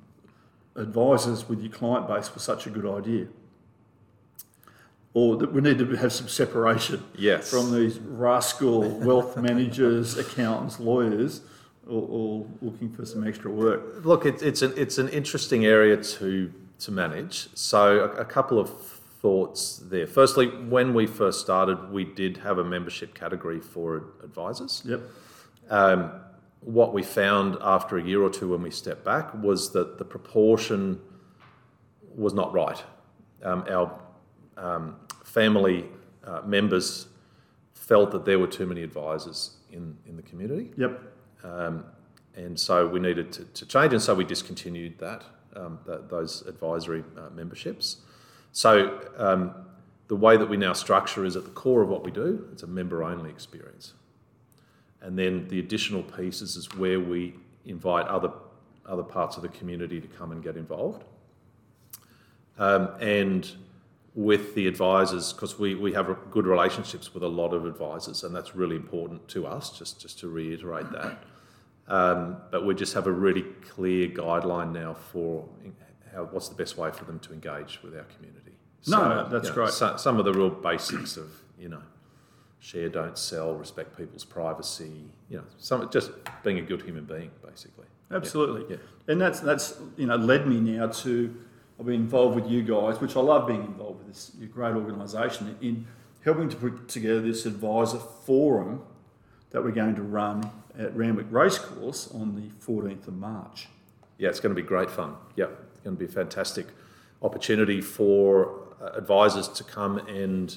advisors 0.76 1.48
with 1.48 1.60
your 1.62 1.72
client 1.72 2.06
base 2.08 2.32
was 2.34 2.42
such 2.42 2.66
a 2.66 2.70
good 2.70 2.86
idea. 2.86 3.26
Or 5.14 5.36
that 5.36 5.52
we 5.52 5.60
need 5.60 5.78
to 5.78 5.86
have 5.96 6.12
some 6.12 6.26
separation 6.28 7.04
Yes. 7.16 7.48
from 7.48 7.72
these 7.72 7.98
rascal 8.00 8.82
wealth 8.82 9.36
managers, 9.48 10.18
accountants, 10.18 10.80
lawyers, 10.80 11.40
all, 11.88 12.06
all 12.10 12.50
looking 12.62 12.90
for 12.90 13.04
some 13.04 13.26
extra 13.26 13.50
work. 13.50 14.04
Look, 14.04 14.26
it, 14.26 14.42
it's 14.42 14.62
an 14.62 14.72
it's 14.76 14.98
an 14.98 15.08
interesting 15.08 15.66
area 15.66 15.96
to 15.96 16.52
to 16.80 16.92
manage. 16.92 17.48
So 17.54 18.00
a, 18.00 18.20
a 18.20 18.24
couple 18.24 18.58
of 18.58 18.70
thoughts 19.20 19.78
there. 19.78 20.06
Firstly, 20.06 20.48
when 20.48 20.92
we 20.92 21.06
first 21.06 21.40
started, 21.40 21.90
we 21.90 22.04
did 22.04 22.36
have 22.38 22.58
a 22.58 22.64
membership 22.64 23.14
category 23.14 23.60
for 23.60 24.04
advisors. 24.22 24.82
Yep. 24.84 25.00
Um, 25.70 26.12
what 26.60 26.92
we 26.92 27.02
found 27.02 27.56
after 27.60 27.98
a 27.98 28.02
year 28.02 28.22
or 28.22 28.30
two 28.30 28.50
when 28.50 28.62
we 28.62 28.70
stepped 28.70 29.04
back 29.04 29.34
was 29.34 29.72
that 29.72 29.98
the 29.98 30.04
proportion 30.04 31.00
was 32.14 32.32
not 32.34 32.52
right. 32.52 32.82
Um, 33.42 33.64
our 33.70 34.00
um, 34.56 34.96
family 35.24 35.86
uh, 36.26 36.40
members 36.42 37.06
felt 37.74 38.10
that 38.12 38.24
there 38.24 38.38
were 38.38 38.46
too 38.46 38.66
many 38.66 38.82
advisors 38.82 39.56
in, 39.70 39.96
in 40.06 40.16
the 40.16 40.22
community. 40.22 40.70
Yep. 40.76 41.13
Um, 41.44 41.84
and 42.36 42.58
so 42.58 42.88
we 42.88 42.98
needed 42.98 43.32
to, 43.32 43.44
to 43.44 43.66
change, 43.66 43.92
and 43.92 44.02
so 44.02 44.14
we 44.14 44.24
discontinued 44.24 44.98
that, 44.98 45.22
um, 45.54 45.78
that 45.86 46.08
those 46.10 46.42
advisory 46.48 47.04
uh, 47.16 47.30
memberships. 47.34 47.98
So 48.52 49.00
um, 49.16 49.54
the 50.08 50.16
way 50.16 50.36
that 50.36 50.48
we 50.48 50.56
now 50.56 50.72
structure 50.72 51.24
is 51.24 51.36
at 51.36 51.44
the 51.44 51.50
core 51.50 51.82
of 51.82 51.88
what 51.88 52.02
we 52.02 52.10
do, 52.10 52.48
it's 52.52 52.62
a 52.62 52.66
member-only 52.66 53.30
experience. 53.30 53.94
And 55.00 55.18
then 55.18 55.46
the 55.48 55.58
additional 55.58 56.02
pieces 56.02 56.56
is 56.56 56.74
where 56.74 56.98
we 56.98 57.34
invite 57.66 58.06
other, 58.06 58.32
other 58.86 59.02
parts 59.02 59.36
of 59.36 59.42
the 59.42 59.48
community 59.48 60.00
to 60.00 60.08
come 60.08 60.32
and 60.32 60.42
get 60.42 60.56
involved. 60.56 61.04
Um, 62.58 62.90
and 63.00 63.50
with 64.14 64.54
the 64.54 64.66
advisors, 64.66 65.32
because 65.32 65.58
we, 65.58 65.74
we 65.74 65.92
have 65.92 66.16
good 66.30 66.46
relationships 66.46 67.12
with 67.12 67.22
a 67.22 67.28
lot 67.28 67.52
of 67.52 67.66
advisors, 67.66 68.22
and 68.24 68.34
that's 68.34 68.54
really 68.54 68.76
important 68.76 69.26
to 69.28 69.46
us, 69.46 69.76
just, 69.76 70.00
just 70.00 70.18
to 70.20 70.28
reiterate 70.28 70.90
that. 70.92 71.22
Um, 71.86 72.38
but 72.50 72.64
we 72.64 72.74
just 72.74 72.94
have 72.94 73.06
a 73.06 73.12
really 73.12 73.42
clear 73.42 74.08
guideline 74.08 74.72
now 74.72 74.94
for 74.94 75.46
how, 76.14 76.24
what's 76.24 76.48
the 76.48 76.54
best 76.54 76.78
way 76.78 76.90
for 76.90 77.04
them 77.04 77.18
to 77.20 77.32
engage 77.32 77.82
with 77.82 77.94
our 77.96 78.04
community. 78.04 78.52
No, 78.86 79.08
no, 79.08 79.28
that's 79.28 79.44
you 79.44 79.50
know, 79.50 79.54
great. 79.54 79.70
So, 79.70 79.96
some 79.96 80.18
of 80.18 80.24
the 80.24 80.32
real 80.32 80.50
basics 80.50 81.16
of, 81.16 81.30
you 81.58 81.68
know, 81.68 81.82
share, 82.60 82.88
don't 82.88 83.18
sell, 83.18 83.54
respect 83.54 83.96
people's 83.96 84.24
privacy, 84.24 85.10
you 85.28 85.38
know, 85.38 85.44
some, 85.58 85.90
just 85.90 86.10
being 86.42 86.58
a 86.58 86.62
good 86.62 86.82
human 86.82 87.04
being, 87.04 87.30
basically. 87.44 87.86
Absolutely. 88.10 88.76
Yeah. 88.76 88.82
And 89.08 89.20
that's 89.20 89.40
that's 89.40 89.78
you 89.96 90.06
know 90.06 90.16
led 90.16 90.46
me 90.46 90.60
now 90.60 90.86
to 90.86 91.34
I've 91.78 91.86
been 91.86 91.96
involved 91.96 92.36
with 92.36 92.50
you 92.50 92.62
guys, 92.62 93.00
which 93.00 93.16
I 93.16 93.20
love 93.20 93.46
being 93.48 93.64
involved 93.64 93.98
with 93.98 94.08
this 94.08 94.30
great 94.52 94.74
organisation 94.74 95.56
in 95.60 95.86
helping 96.24 96.48
to 96.48 96.56
put 96.56 96.88
together 96.88 97.20
this 97.20 97.46
advisor 97.46 97.98
forum 97.98 98.82
that 99.50 99.62
we're 99.62 99.72
going 99.72 99.94
to 99.96 100.02
run 100.02 100.50
at 100.78 100.94
Randwick 100.96 101.26
Racecourse 101.30 102.10
on 102.12 102.34
the 102.34 102.48
14th 102.64 103.08
of 103.08 103.14
March. 103.14 103.68
Yeah, 104.18 104.28
it's 104.28 104.40
going 104.40 104.54
to 104.54 104.60
be 104.60 104.66
great 104.66 104.90
fun. 104.90 105.14
Yeah, 105.36 105.46
it's 105.72 105.80
going 105.80 105.96
to 105.96 106.00
be 106.00 106.06
a 106.06 106.14
fantastic 106.14 106.66
opportunity 107.22 107.80
for 107.80 108.62
uh, 108.80 108.90
advisors 108.96 109.48
to 109.48 109.64
come 109.64 109.98
and 109.98 110.56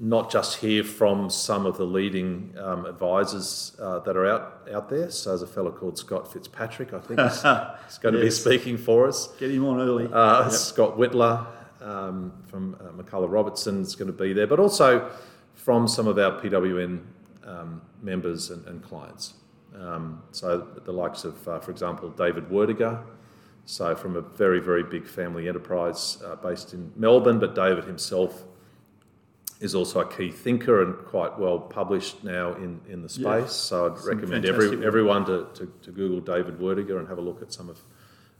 not 0.00 0.30
just 0.30 0.58
hear 0.58 0.82
from 0.82 1.28
some 1.30 1.66
of 1.66 1.76
the 1.76 1.84
leading 1.84 2.54
um, 2.58 2.86
advisors 2.86 3.76
uh, 3.80 3.98
that 4.00 4.16
are 4.16 4.26
out, 4.26 4.68
out 4.72 4.88
there. 4.88 5.10
So, 5.10 5.30
there's 5.30 5.42
a 5.42 5.46
fellow 5.46 5.70
called 5.70 5.98
Scott 5.98 6.32
Fitzpatrick, 6.32 6.92
I 6.92 6.98
think, 6.98 7.20
is, 7.20 7.36
is 7.36 7.98
going 7.98 8.14
to 8.14 8.20
be 8.20 8.30
speaking 8.30 8.78
for 8.78 9.06
us. 9.06 9.28
Get 9.38 9.50
him 9.50 9.64
on 9.66 9.80
early. 9.80 10.08
Uh, 10.10 10.48
Scott 10.48 10.96
Whitler 10.96 11.46
um, 11.80 12.32
from 12.46 12.76
uh, 12.80 13.02
McCullough 13.02 13.30
Robertson 13.30 13.82
is 13.82 13.94
going 13.94 14.06
to 14.06 14.12
be 14.12 14.32
there, 14.32 14.46
but 14.46 14.58
also 14.58 15.10
from 15.54 15.86
some 15.86 16.08
of 16.08 16.18
our 16.18 16.40
PWN 16.40 17.02
um, 17.44 17.82
members 18.02 18.50
and, 18.50 18.66
and 18.66 18.82
clients. 18.82 19.34
Um, 19.78 20.22
so 20.30 20.66
the 20.84 20.92
likes 20.92 21.24
of, 21.24 21.48
uh, 21.48 21.60
for 21.60 21.70
example, 21.70 22.10
David 22.10 22.48
Werdiger, 22.48 23.02
so 23.64 23.94
from 23.94 24.16
a 24.16 24.20
very, 24.20 24.60
very 24.60 24.82
big 24.82 25.06
family 25.06 25.48
enterprise 25.48 26.22
uh, 26.24 26.36
based 26.36 26.74
in 26.74 26.92
Melbourne, 26.96 27.38
but 27.38 27.54
David 27.54 27.84
himself 27.84 28.44
is 29.60 29.74
also 29.74 30.00
a 30.00 30.12
key 30.12 30.30
thinker 30.30 30.82
and 30.82 31.06
quite 31.06 31.38
well 31.38 31.58
published 31.58 32.24
now 32.24 32.54
in, 32.54 32.80
in 32.88 33.00
the 33.00 33.08
space. 33.08 33.24
Yeah. 33.24 33.46
So 33.46 33.86
I'd 33.86 33.98
Some 33.98 34.08
recommend 34.08 34.44
every, 34.44 34.84
everyone 34.84 35.24
to, 35.26 35.46
to, 35.54 35.72
to 35.82 35.90
Google 35.92 36.20
David 36.20 36.58
Werdiger 36.58 36.98
and 36.98 37.06
have 37.08 37.18
a 37.18 37.22
look 37.22 37.40
at 37.40 37.52
some 37.52 37.68
of 37.68 37.78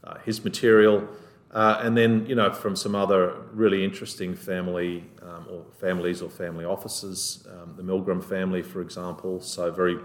uh, 0.03 0.17
his 0.25 0.43
material. 0.43 1.07
Uh, 1.51 1.79
and 1.81 1.95
then, 1.95 2.25
you 2.25 2.35
know, 2.35 2.51
from 2.51 2.75
some 2.75 2.93
other 2.93 3.35
really 3.53 3.85
interesting 3.85 4.35
family 4.35 5.05
um, 5.21 5.45
or 5.49 5.63
families 5.79 6.21
or 6.21 6.29
family 6.29 6.65
offices, 6.65 7.47
um, 7.49 7.75
the 7.77 7.83
Milgram 7.83 8.21
family, 8.21 8.61
for 8.61 8.81
example, 8.81 9.39
so 9.39 9.71
very 9.71 9.97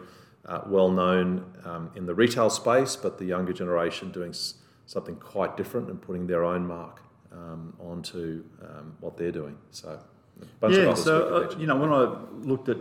uh, 0.46 0.62
well 0.66 0.90
known 0.90 1.44
um, 1.64 1.90
in 1.94 2.06
the 2.06 2.14
retail 2.14 2.50
space, 2.50 2.96
but 2.96 3.18
the 3.18 3.24
younger 3.24 3.52
generation 3.52 4.10
doing 4.10 4.30
s- 4.30 4.54
something 4.86 5.16
quite 5.16 5.56
different 5.56 5.88
and 5.90 6.00
putting 6.00 6.26
their 6.26 6.44
own 6.44 6.66
mark 6.66 7.02
um, 7.32 7.74
onto 7.78 8.44
um, 8.62 8.96
what 9.00 9.16
they're 9.16 9.32
doing. 9.32 9.56
So, 9.70 10.00
a 10.40 10.44
bunch 10.60 10.76
yeah, 10.76 10.94
so 10.94 11.36
uh, 11.36 11.58
you 11.58 11.66
know, 11.66 11.76
when 11.76 11.92
I 11.92 12.16
looked 12.46 12.68
at 12.68 12.78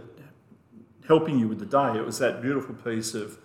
helping 1.08 1.39
you 1.39 1.48
with 1.48 1.60
the 1.60 1.65
day, 1.65 1.98
it 1.98 2.06
was 2.06 2.20
that 2.20 2.41
beautiful 2.41 2.76
piece 2.76 3.13
of 3.13 3.38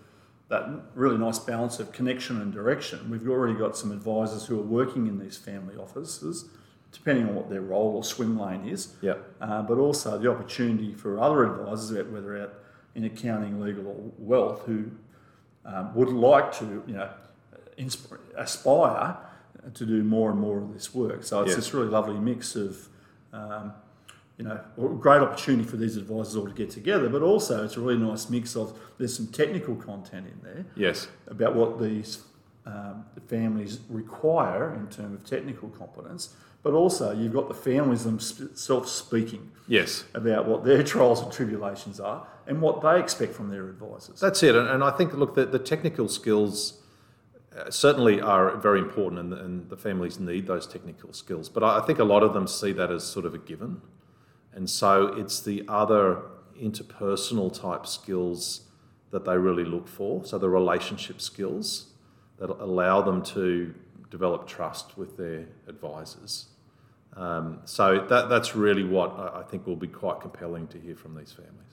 that 0.49 0.69
really 0.95 1.17
nice 1.17 1.39
balance 1.39 1.81
of 1.81 1.93
connection 1.93 2.41
and 2.41 2.53
direction. 2.53 3.09
We've 3.11 3.27
already 3.27 3.55
got 3.55 3.77
some 3.77 3.91
advisors 3.91 4.47
who 4.47 4.61
are 4.61 4.65
working 4.65 5.07
in 5.07 5.19
these 5.19 5.39
family 5.39 5.77
offices, 5.77 6.45
depending 6.93 7.27
on 7.27 7.35
what 7.35 7.49
their 7.49 7.63
role 7.63 7.97
or 7.97 8.05
swim 8.05 8.39
lane 8.39 8.69
is. 8.69 8.95
yeah, 9.01 9.15
uh, 9.41 9.63
but 9.63 9.79
also 9.79 10.19
the 10.19 10.31
opportunity 10.31 10.93
for 10.93 11.19
other 11.19 11.45
advisors, 11.45 12.07
whether 12.09 12.43
out 12.43 12.53
in 12.95 13.05
accounting, 13.05 13.61
legal, 13.61 13.87
or 13.87 13.97
wealth, 14.19 14.65
who 14.67 14.91
um, 15.65 15.95
would 15.95 16.09
like 16.09 16.53
to, 16.59 16.83
you 16.87 16.95
know, 16.95 17.11
insp- 17.79 18.19
aspire 18.37 19.17
to 19.75 19.87
do 19.87 20.03
more 20.03 20.31
and 20.31 20.41
more 20.41 20.59
of 20.59 20.73
this 20.73 20.95
work. 20.95 21.23
So 21.23 21.43
it's 21.43 21.51
Yeah. 21.51 21.57
this 21.57 21.73
really 21.73 21.89
lovely 21.89 22.19
mix 22.19 22.57
of, 22.57 22.89
um, 23.33 23.73
you 24.39 24.45
know, 24.45 24.61
a 24.77 24.89
great 24.95 25.21
opportunity 25.21 25.69
for 25.69 25.77
these 25.77 25.97
advisors 25.97 26.35
all 26.37 26.47
to 26.47 26.53
get 26.53 26.71
together, 26.71 27.09
but 27.09 27.23
also 27.23 27.65
it's 27.65 27.77
a 27.77 27.81
really 27.81 27.99
nice 28.01 28.29
mix 28.29 28.57
of 28.57 28.79
there's 28.99 29.17
some 29.17 29.29
technical 29.29 29.77
content 29.77 30.27
in 30.27 30.41
there 30.43 30.65
yes, 30.75 31.09
about 31.29 31.55
what 31.55 31.81
these 31.81 32.23
um, 32.65 33.05
the 33.15 33.21
families 33.21 33.81
require 33.89 34.75
in 34.75 34.87
terms 34.87 35.21
of 35.21 35.29
technical 35.29 35.69
competence, 35.71 36.37
but 36.63 36.75
also 36.75 37.13
you've 37.13 37.33
got 37.33 37.49
the 37.49 37.55
families 37.55 38.05
themselves 38.05 38.91
speaking 38.91 39.51
yes. 39.67 40.05
about 40.15 40.47
what 40.47 40.65
their 40.65 40.83
trials 40.83 41.21
and 41.23 41.33
tribulations 41.33 41.99
are 41.99 42.27
and 42.47 42.61
what 42.61 42.81
they 42.81 43.01
expect 43.01 43.35
from 43.35 43.51
their 43.51 43.69
advisors. 43.69 44.21
That's 44.21 44.43
it, 44.43 44.55
and, 44.55 44.69
and 44.69 44.85
I 44.85 44.91
think 44.91 45.13
look, 45.15 45.35
the, 45.35 45.45
the 45.45 45.59
technical 45.59 46.09
skills 46.09 46.81
uh, 47.57 47.71
certainly 47.71 48.21
are 48.21 48.57
very 48.57 48.79
important, 48.79 49.21
and, 49.21 49.33
and 49.35 49.69
the 49.69 49.77
families 49.77 50.21
need 50.21 50.47
those 50.47 50.67
technical 50.67 51.13
skills. 51.13 51.49
But 51.49 51.65
I 51.65 51.81
think 51.81 51.99
a 51.99 52.05
lot 52.05 52.23
of 52.23 52.33
them 52.33 52.47
see 52.47 52.73
that 52.73 52.91
as 52.91 53.05
sort 53.05 53.27
of 53.27 53.35
a 53.35 53.39
given, 53.39 53.81
and 54.55 54.71
so 54.71 55.07
it's 55.07 55.41
the 55.41 55.65
other 55.69 56.23
interpersonal 56.61 57.53
type 57.53 57.87
skills 57.87 58.63
that 59.11 59.25
they 59.25 59.37
really 59.37 59.65
look 59.65 59.89
for. 59.89 60.25
So 60.25 60.39
the 60.39 60.49
relationship 60.49 61.21
skills 61.21 61.92
that 62.43 62.51
allow 62.61 63.01
them 63.01 63.23
to 63.23 63.73
develop 64.11 64.49
trust 64.49 64.99
with 64.99 65.17
their 65.17 65.47
advisors. 65.69 66.47
Um, 67.17 67.61
so 67.67 68.05
that, 68.09 68.29
that's 68.29 68.57
really 68.57 68.83
what 68.83 69.11
I 69.13 69.41
I 69.41 69.43
think 69.45 69.67
will 69.67 69.77
be 69.77 69.87
quite 69.87 70.21
compelling 70.21 70.67
to 70.69 70.79
hear 70.79 70.97
from 70.97 71.15
these 71.15 71.31
families. 71.31 71.73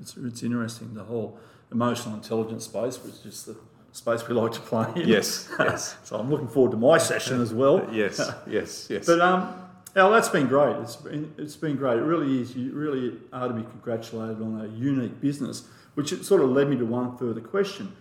It's, 0.00 0.16
it's 0.16 0.42
interesting, 0.42 0.92
the 0.92 1.04
whole 1.04 1.38
emotional 1.72 2.14
intelligence 2.14 2.64
space, 2.64 3.02
which 3.02 3.24
is 3.24 3.44
the 3.44 3.56
space 3.92 4.28
we 4.28 4.34
like 4.34 4.52
to 4.52 4.60
play 4.60 4.86
in. 4.96 5.08
Yes, 5.08 5.48
yes. 5.58 5.96
so 6.04 6.18
I'm 6.18 6.30
looking 6.30 6.48
forward 6.48 6.72
to 6.72 6.76
my 6.76 6.98
session 6.98 7.40
as 7.40 7.54
well. 7.54 7.88
Yes, 7.92 8.20
yes, 8.46 8.88
yes. 8.90 9.06
But 9.06 9.20
um, 9.20 9.54
Al, 9.94 10.10
that's 10.10 10.28
been 10.28 10.46
great. 10.46 10.76
It's 10.82 10.96
been 10.96 11.32
it's 11.38 11.56
been 11.56 11.76
great. 11.76 11.96
It 11.96 12.02
really 12.02 12.42
is. 12.42 12.54
You 12.54 12.72
really 12.72 13.16
are 13.32 13.48
to 13.48 13.54
be 13.54 13.62
congratulated 13.62 14.42
on 14.42 14.60
a 14.60 14.68
unique 14.76 15.22
business, 15.22 15.62
which 15.94 16.12
it 16.12 16.24
sort 16.24 16.42
of 16.42 16.50
led 16.50 16.68
me 16.68 16.76
to 16.76 16.84
one 16.84 17.16
further 17.16 17.40
question: 17.40 17.96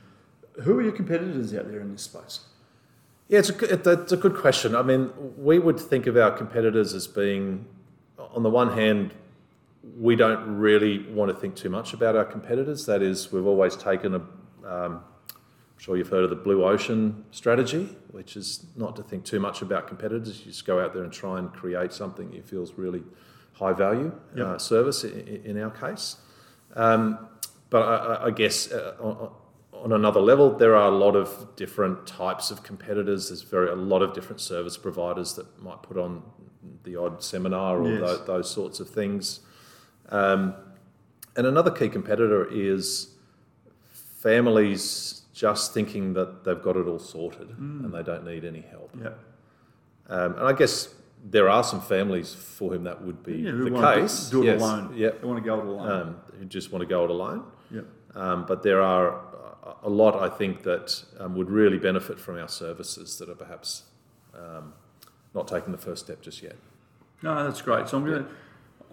Who 0.63 0.77
are 0.79 0.81
your 0.81 0.91
competitors 0.93 1.53
out 1.53 1.69
there 1.69 1.81
in 1.81 1.91
this 1.91 2.03
space? 2.03 2.41
Yeah, 3.27 3.39
it's 3.39 3.49
a, 3.49 3.53
good- 3.53 3.87
it's 3.87 4.11
a 4.11 4.17
good 4.17 4.35
question. 4.35 4.75
I 4.75 4.81
mean, 4.83 5.11
we 5.37 5.59
would 5.59 5.79
think 5.79 6.07
of 6.07 6.15
our 6.15 6.31
competitors 6.31 6.93
as 6.93 7.07
being, 7.07 7.65
on 8.17 8.43
the 8.43 8.49
one 8.49 8.71
hand, 8.77 9.13
we 9.99 10.15
don't 10.15 10.57
really 10.57 10.99
want 11.11 11.31
to 11.31 11.37
think 11.39 11.55
too 11.55 11.69
much 11.69 11.93
about 11.93 12.15
our 12.15 12.25
competitors. 12.25 12.85
That 12.85 13.01
is, 13.01 13.31
we've 13.31 13.45
always 13.45 13.75
taken 13.75 14.15
a, 14.15 14.17
um, 14.67 15.01
I'm 15.03 15.77
sure 15.79 15.97
you've 15.97 16.09
heard 16.09 16.23
of 16.23 16.29
the 16.29 16.35
blue 16.35 16.63
ocean 16.63 17.25
strategy, 17.31 17.89
which 18.11 18.35
is 18.37 18.65
not 18.75 18.95
to 18.95 19.03
think 19.03 19.25
too 19.25 19.39
much 19.39 19.61
about 19.61 19.87
competitors. 19.87 20.39
You 20.39 20.45
just 20.51 20.65
go 20.65 20.79
out 20.79 20.93
there 20.93 21.03
and 21.03 21.11
try 21.11 21.37
and 21.39 21.51
create 21.51 21.93
something 21.93 22.31
you 22.31 22.41
feels 22.41 22.73
really 22.73 23.03
high 23.53 23.73
value 23.73 24.11
Yep. 24.35 24.45
uh, 24.47 24.57
service 24.57 25.03
i- 25.05 25.07
i- 25.07 25.41
in 25.45 25.61
our 25.61 25.71
case. 25.71 26.17
Um, 26.75 27.27
but 27.69 27.81
I, 27.83 27.95
I- 27.95 28.25
I 28.27 28.31
guess 28.31 28.71
uh, 28.71 29.29
on, 29.83 29.91
another 29.91 30.19
level, 30.19 30.49
there 30.57 30.75
are 30.75 30.87
a 30.91 30.95
lot 30.95 31.15
of 31.15 31.55
different 31.55 32.05
types 32.07 32.51
of 32.51 32.63
competitors. 32.63 33.29
There's 33.29 33.41
very 33.43 33.69
a 33.69 33.75
lot 33.75 34.01
of 34.01 34.13
different 34.13 34.41
service 34.41 34.77
providers 34.77 35.33
that 35.35 35.61
might 35.61 35.81
put 35.83 35.97
on 35.97 36.23
the 36.83 36.95
odd 36.95 37.23
seminar 37.23 37.79
or 37.81 37.89
Yes. 37.89 37.99
tho- 38.01 38.23
those 38.25 38.49
sorts 38.49 38.79
of 38.79 38.89
things. 38.89 39.41
Um, 40.09 40.53
and 41.35 41.45
another 41.47 41.71
key 41.71 41.89
competitor 41.89 42.47
is 42.51 43.09
families 44.21 45.21
just 45.33 45.73
thinking 45.73 46.13
that 46.13 46.43
they've 46.43 46.61
got 46.61 46.75
it 46.77 46.87
all 46.87 46.99
sorted 46.99 47.49
and 47.57 47.93
they 47.93 48.03
don't 48.03 48.23
need 48.25 48.45
any 48.45 48.61
help. 48.61 48.89
Yeah. 48.99 49.09
Um, 50.07 50.33
and 50.33 50.47
I 50.47 50.53
guess 50.53 50.93
there 51.23 51.49
are 51.49 51.63
some 51.63 51.81
families 51.81 52.33
for 52.33 52.71
whom 52.71 52.83
that 52.83 53.01
would 53.03 53.23
be 53.23 53.37
Yeah, 53.37 53.51
the 53.51 53.71
case. 53.71 54.29
do 54.29 54.43
it 54.43 54.45
Yes, 54.45 54.61
alone. 54.61 54.93
Yep. 54.95 55.21
They 55.21 55.27
want 55.27 55.43
to 55.43 55.45
go 55.45 55.59
it 55.59 55.65
alone. 55.65 55.91
Um, 55.91 56.15
who 56.39 56.45
just 56.45 56.71
want 56.71 56.81
to 56.83 56.85
go 56.87 57.03
it 57.03 57.09
alone. 57.09 57.43
yeah. 57.71 57.81
Um, 58.13 58.45
but 58.47 58.63
there 58.63 58.81
are 58.81 59.19
a- 59.83 59.89
lot, 59.89 60.15
I 60.15 60.29
think, 60.29 60.63
that 60.63 61.03
um, 61.19 61.35
would 61.35 61.49
really 61.49 61.77
benefit 61.77 62.19
from 62.19 62.37
our 62.37 62.47
services 62.47 63.17
that 63.19 63.29
are 63.29 63.35
perhaps 63.35 63.83
um, 64.33 64.73
not 65.33 65.47
taking 65.47 65.71
the 65.71 65.77
first 65.77 66.05
step 66.05 66.21
just 66.21 66.41
yet. 66.43 66.55
No, 67.21 67.43
that's 67.43 67.61
great. 67.61 67.87
So 67.89 67.97
I'm 67.97 68.05
going 68.05 68.23
to. 68.23 68.29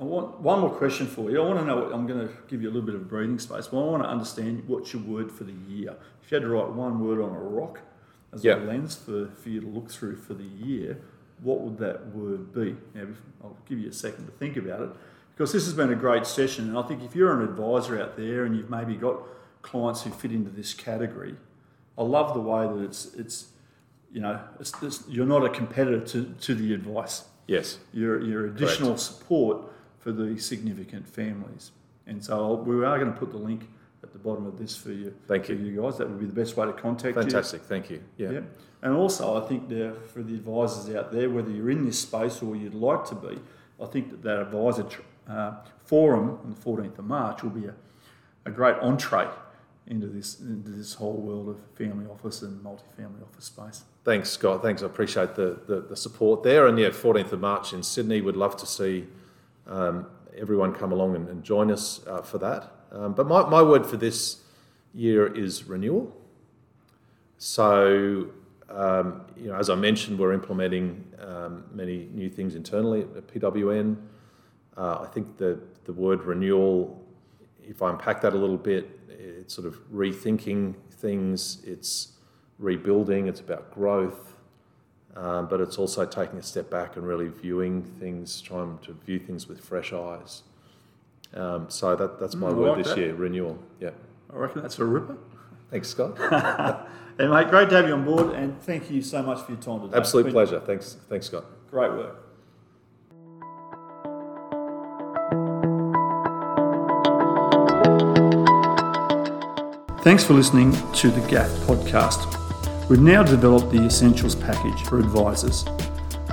I 0.01 0.05
want 0.05 0.41
one 0.41 0.61
more 0.61 0.71
question 0.71 1.07
for 1.07 1.31
you. 1.31 1.41
I 1.43 1.47
want 1.47 1.59
to 1.61 1.65
know. 1.67 1.77
What, 1.85 1.93
I'm 1.93 2.07
going 2.07 2.27
to 2.27 2.35
give 2.49 2.63
you 2.63 2.69
a 2.69 2.73
little 2.73 2.87
bit 2.87 2.95
of 2.95 3.09
breathing 3.09 3.39
space, 3.39 3.67
but 3.69 3.79
I 3.79 3.85
want 3.85 4.03
to 4.03 4.09
understand 4.09 4.65
what's 4.67 4.93
your 4.93 5.03
word 5.03 5.31
for 5.31 5.45
the 5.45 5.53
year. 5.69 5.95
If 6.23 6.31
you 6.33 6.37
had 6.37 6.43
to 6.43 6.49
write 6.49 6.71
one 6.71 7.07
word 7.07 7.21
on 7.21 7.31
a 7.37 7.39
rock 7.41 7.81
as 8.33 8.43
Yeah. 8.43 8.57
a 8.57 8.65
lens 8.65 8.95
for, 8.97 9.29
for 9.29 9.49
you 9.51 9.61
to 9.61 9.67
look 9.67 9.91
through 9.91 10.17
for 10.17 10.33
the 10.35 10.45
year, 10.45 10.99
what 11.43 11.61
would 11.61 11.77
that 11.79 12.07
word 12.15 12.53
be? 12.55 12.75
Now, 12.95 13.07
I'll 13.45 13.57
give 13.69 13.79
you 13.79 13.91
a 13.91 13.93
second 13.93 14.27
to 14.27 14.33
think 14.33 14.57
about 14.57 14.81
it 14.81 14.91
because 15.35 15.53
this 15.53 15.65
has 15.67 15.75
been 15.75 15.93
a 15.93 15.97
great 15.97 16.27
session, 16.27 16.69
and 16.69 16.79
I 16.79 16.83
think 16.83 17.03
if 17.03 17.15
you're 17.15 17.39
an 17.41 17.47
advisor 17.47 18.01
out 18.01 18.17
there 18.17 18.45
and 18.45 18.57
you've 18.57 18.71
maybe 18.71 18.95
got 18.95 19.19
clients 19.62 20.03
who 20.03 20.11
fit 20.11 20.33
into 20.33 20.51
this 20.51 20.75
category, 20.75 21.37
I 21.96 22.03
love 22.03 22.35
the 22.35 22.40
way 22.40 22.66
that 22.66 22.83
it's 22.85 23.14
it's 23.14 23.46
you 24.12 24.20
know 24.20 24.40
it's, 24.61 24.72
it's, 24.83 25.05
you're 25.09 25.27
not 25.27 25.44
a 25.44 25.48
competitor 25.48 26.01
to, 26.01 26.35
to 26.40 26.55
the 26.55 26.75
advice 26.75 27.25
Yes. 27.46 27.79
your, 27.92 28.20
your 28.22 28.46
additional 28.46 28.96
support 28.96 29.59
for 29.98 30.12
the 30.12 30.38
significant 30.38 31.09
families. 31.09 31.72
And 32.07 32.25
so 32.25 32.35
I'll- 32.37 32.57
we 32.57 32.85
are 32.85 32.98
going 32.98 33.12
to 33.12 33.18
put 33.18 33.31
the 33.31 33.38
link 33.38 33.68
at 34.03 34.12
the 34.12 34.18
bottom 34.18 34.46
of 34.46 34.59
this 34.59 34.77
for 34.77 34.90
you. 34.90 35.14
Thank 35.27 35.46
for 35.46 35.53
you. 35.53 35.59
you 35.72 35.83
guys. 35.83 35.98
That 35.98 36.09
would 36.09 36.18
be 36.18 36.27
the 36.27 36.33
best 36.33 36.57
way 36.57 36.66
to 36.66 36.72
contact 36.72 37.16
you. 37.16 37.22
Fantastic. 37.22 37.62
Thank 37.62 37.90
you. 37.90 38.03
Yeah. 38.16 38.31
Yeah. 38.31 38.40
And 38.83 38.94
also, 38.94 39.42
I 39.42 39.46
think 39.46 39.68
there, 39.68 39.94
for 39.94 40.22
the 40.22 40.35
advisors 40.35 40.94
out 40.94 41.12
there, 41.12 41.31
whether 41.31 41.51
you're 41.51 41.70
in 41.70 41.85
this 41.85 42.01
space 42.01 42.42
or 42.42 42.57
you'd 42.57 42.75
like 42.75 43.05
to 43.07 43.14
be, 43.14 43.38
I 43.81 43.87
think 43.87 44.11
that 44.11 44.22
that 44.22 44.40
advisor 44.40 44.87
uh, 45.29 45.53
forum 45.85 46.38
on 46.42 46.51
the 46.51 46.57
14th 46.57 46.98
of 46.98 47.05
March 47.05 47.42
will 47.42 47.51
be 47.51 47.66
a, 47.66 47.75
a 48.44 48.51
great 48.51 48.77
entree 48.77 49.29
into 49.87 50.07
this 50.07 50.40
into 50.40 50.71
this 50.71 50.95
whole 50.95 51.14
world 51.16 51.49
of 51.49 51.57
family 51.77 52.07
office 52.07 52.42
and 52.42 52.62
multi-family 52.62 53.21
office 53.23 53.47
space. 53.47 53.85
Thanks, 54.05 54.31
Scott. 54.31 54.62
Thanks. 54.62 54.83
I 54.83 54.87
appreciate 54.87 55.35
the, 55.35 55.61
the, 55.66 55.81
the 55.81 55.97
support 55.97 56.42
there. 56.42 56.66
And 56.66 56.79
yeah, 56.79 56.88
14th 56.88 57.33
of 57.33 57.40
March 57.40 57.73
in 57.73 57.83
Sydney, 57.83 58.21
We'd 58.21 58.37
love 58.37 58.57
to 58.57 58.66
see 58.66 59.07
um, 59.66 60.07
everyone 60.37 60.75
come 60.75 60.92
along 60.92 61.14
and, 61.14 61.29
and 61.29 61.45
join 61.45 61.71
us 61.71 62.01
uh, 62.07 62.23
for 62.23 62.38
that. 62.38 62.71
Um, 62.90 63.12
but 63.14 63.27
my, 63.27 63.49
my 63.49 63.62
word 63.62 63.87
for 63.87 63.97
this 63.97 64.42
year 64.92 65.33
is 65.33 65.64
renewal. 65.64 66.14
So, 67.38 68.29
um, 68.68 69.23
you 69.37 69.48
know, 69.48 69.57
as 69.57 69.71
I 69.71 69.75
mentioned, 69.75 70.19
we're 70.19 70.33
implementing 70.33 71.04
um, 71.21 71.65
many 71.73 72.09
new 72.13 72.29
things 72.29 72.54
internally 72.54 73.02
at 73.02 73.27
PWN. 73.29 73.96
Uh, 74.77 74.98
I 75.02 75.07
think 75.07 75.37
the, 75.37 75.61
the 75.85 75.92
word 75.92 76.23
renewal, 76.23 77.04
if 77.63 77.83
I 77.83 77.90
unpack 77.90 78.21
that 78.23 78.33
a 78.33 78.38
little 78.38 78.57
bit, 78.57 79.02
it's 79.19 79.54
sort 79.54 79.67
of 79.67 79.77
rethinking 79.92 80.75
things, 80.90 81.63
it's 81.65 82.13
rebuilding, 82.58 83.27
it's 83.27 83.40
about 83.40 83.73
growth, 83.73 84.35
um, 85.17 85.46
but 85.48 85.60
it's 85.60 85.79
also 85.79 86.06
taking 86.06 86.38
a 86.38 86.42
step 86.42 86.71
back 86.71 86.96
and 86.96 87.06
really 87.06 87.29
viewing 87.29 87.83
things, 87.83 88.40
trying 88.40 88.79
to 88.79 88.92
view 89.06 89.19
things 89.19 89.48
with 89.48 89.60
fresh 89.60 89.92
eyes. 89.92 90.42
Um, 91.35 91.69
so 91.71 91.96
that, 91.96 92.19
that's 92.21 92.35
my 92.35 92.50
Mm, 92.50 92.56
word 92.56 92.69
like 92.69 92.79
this 92.79 92.88
that. 92.88 92.98
year 92.98 93.15
renewal. 93.15 93.58
Yeah. 93.81 93.90
I 94.33 94.37
reckon 94.37 94.63
that's 94.63 94.79
a 94.79 94.85
ripper. 94.85 95.17
Thanks, 95.71 95.88
Scott. 95.88 96.19
And 97.19 97.31
mate, 97.31 97.48
great 97.50 97.69
to 97.69 97.77
have 97.77 97.87
you 97.87 97.92
on 97.92 98.06
board, 98.06 98.33
and 98.35 98.58
thank 98.63 98.90
you 98.90 99.02
so 99.02 99.23
much 99.23 99.42
for 99.42 99.52
your 99.52 99.60
time 99.60 99.83
today. 99.83 99.98
Absolute 99.98 100.33
pleasure. 100.33 100.58
Thanks, 100.60 100.96
thanks, 101.10 101.27
Scott. 101.27 101.44
Great 101.71 101.92
work. 101.92 102.21
Thanks 110.13 110.25
for 110.25 110.35
listening 110.35 110.73
to 110.92 111.10
the 111.10 111.23
GAF 111.23 111.48
podcast. 111.65 112.29
We've 112.90 113.00
now 113.00 113.23
developed 113.23 113.73
the 113.73 113.83
Essentials 113.83 114.35
package 114.35 114.79
for 114.83 114.98
advisors. 114.98 115.65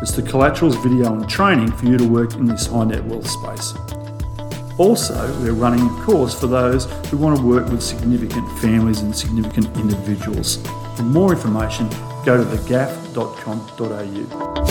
It's 0.01 0.11
the 0.11 0.21
collaterals, 0.21 0.75
video, 0.83 1.13
and 1.13 1.29
training 1.29 1.71
for 1.71 1.85
you 1.85 1.97
to 1.97 2.05
work 2.05 2.33
in 2.33 2.45
this 2.45 2.67
high 2.67 2.83
net 2.83 3.05
wealth 3.05 3.29
space. 3.29 3.73
Also, 4.77 5.15
we're 5.41 5.53
running 5.53 5.79
a 5.79 6.03
course 6.03 6.37
for 6.37 6.47
those 6.47 6.91
who 7.09 7.15
want 7.15 7.37
to 7.37 7.45
work 7.45 7.69
with 7.69 7.81
significant 7.81 8.45
families 8.59 8.99
and 8.99 9.15
significant 9.15 9.67
individuals. 9.77 10.57
For 10.97 11.03
more 11.03 11.31
information, 11.31 11.87
go 12.25 12.35
to 12.35 12.43
thegaf.com.au. 12.43 14.68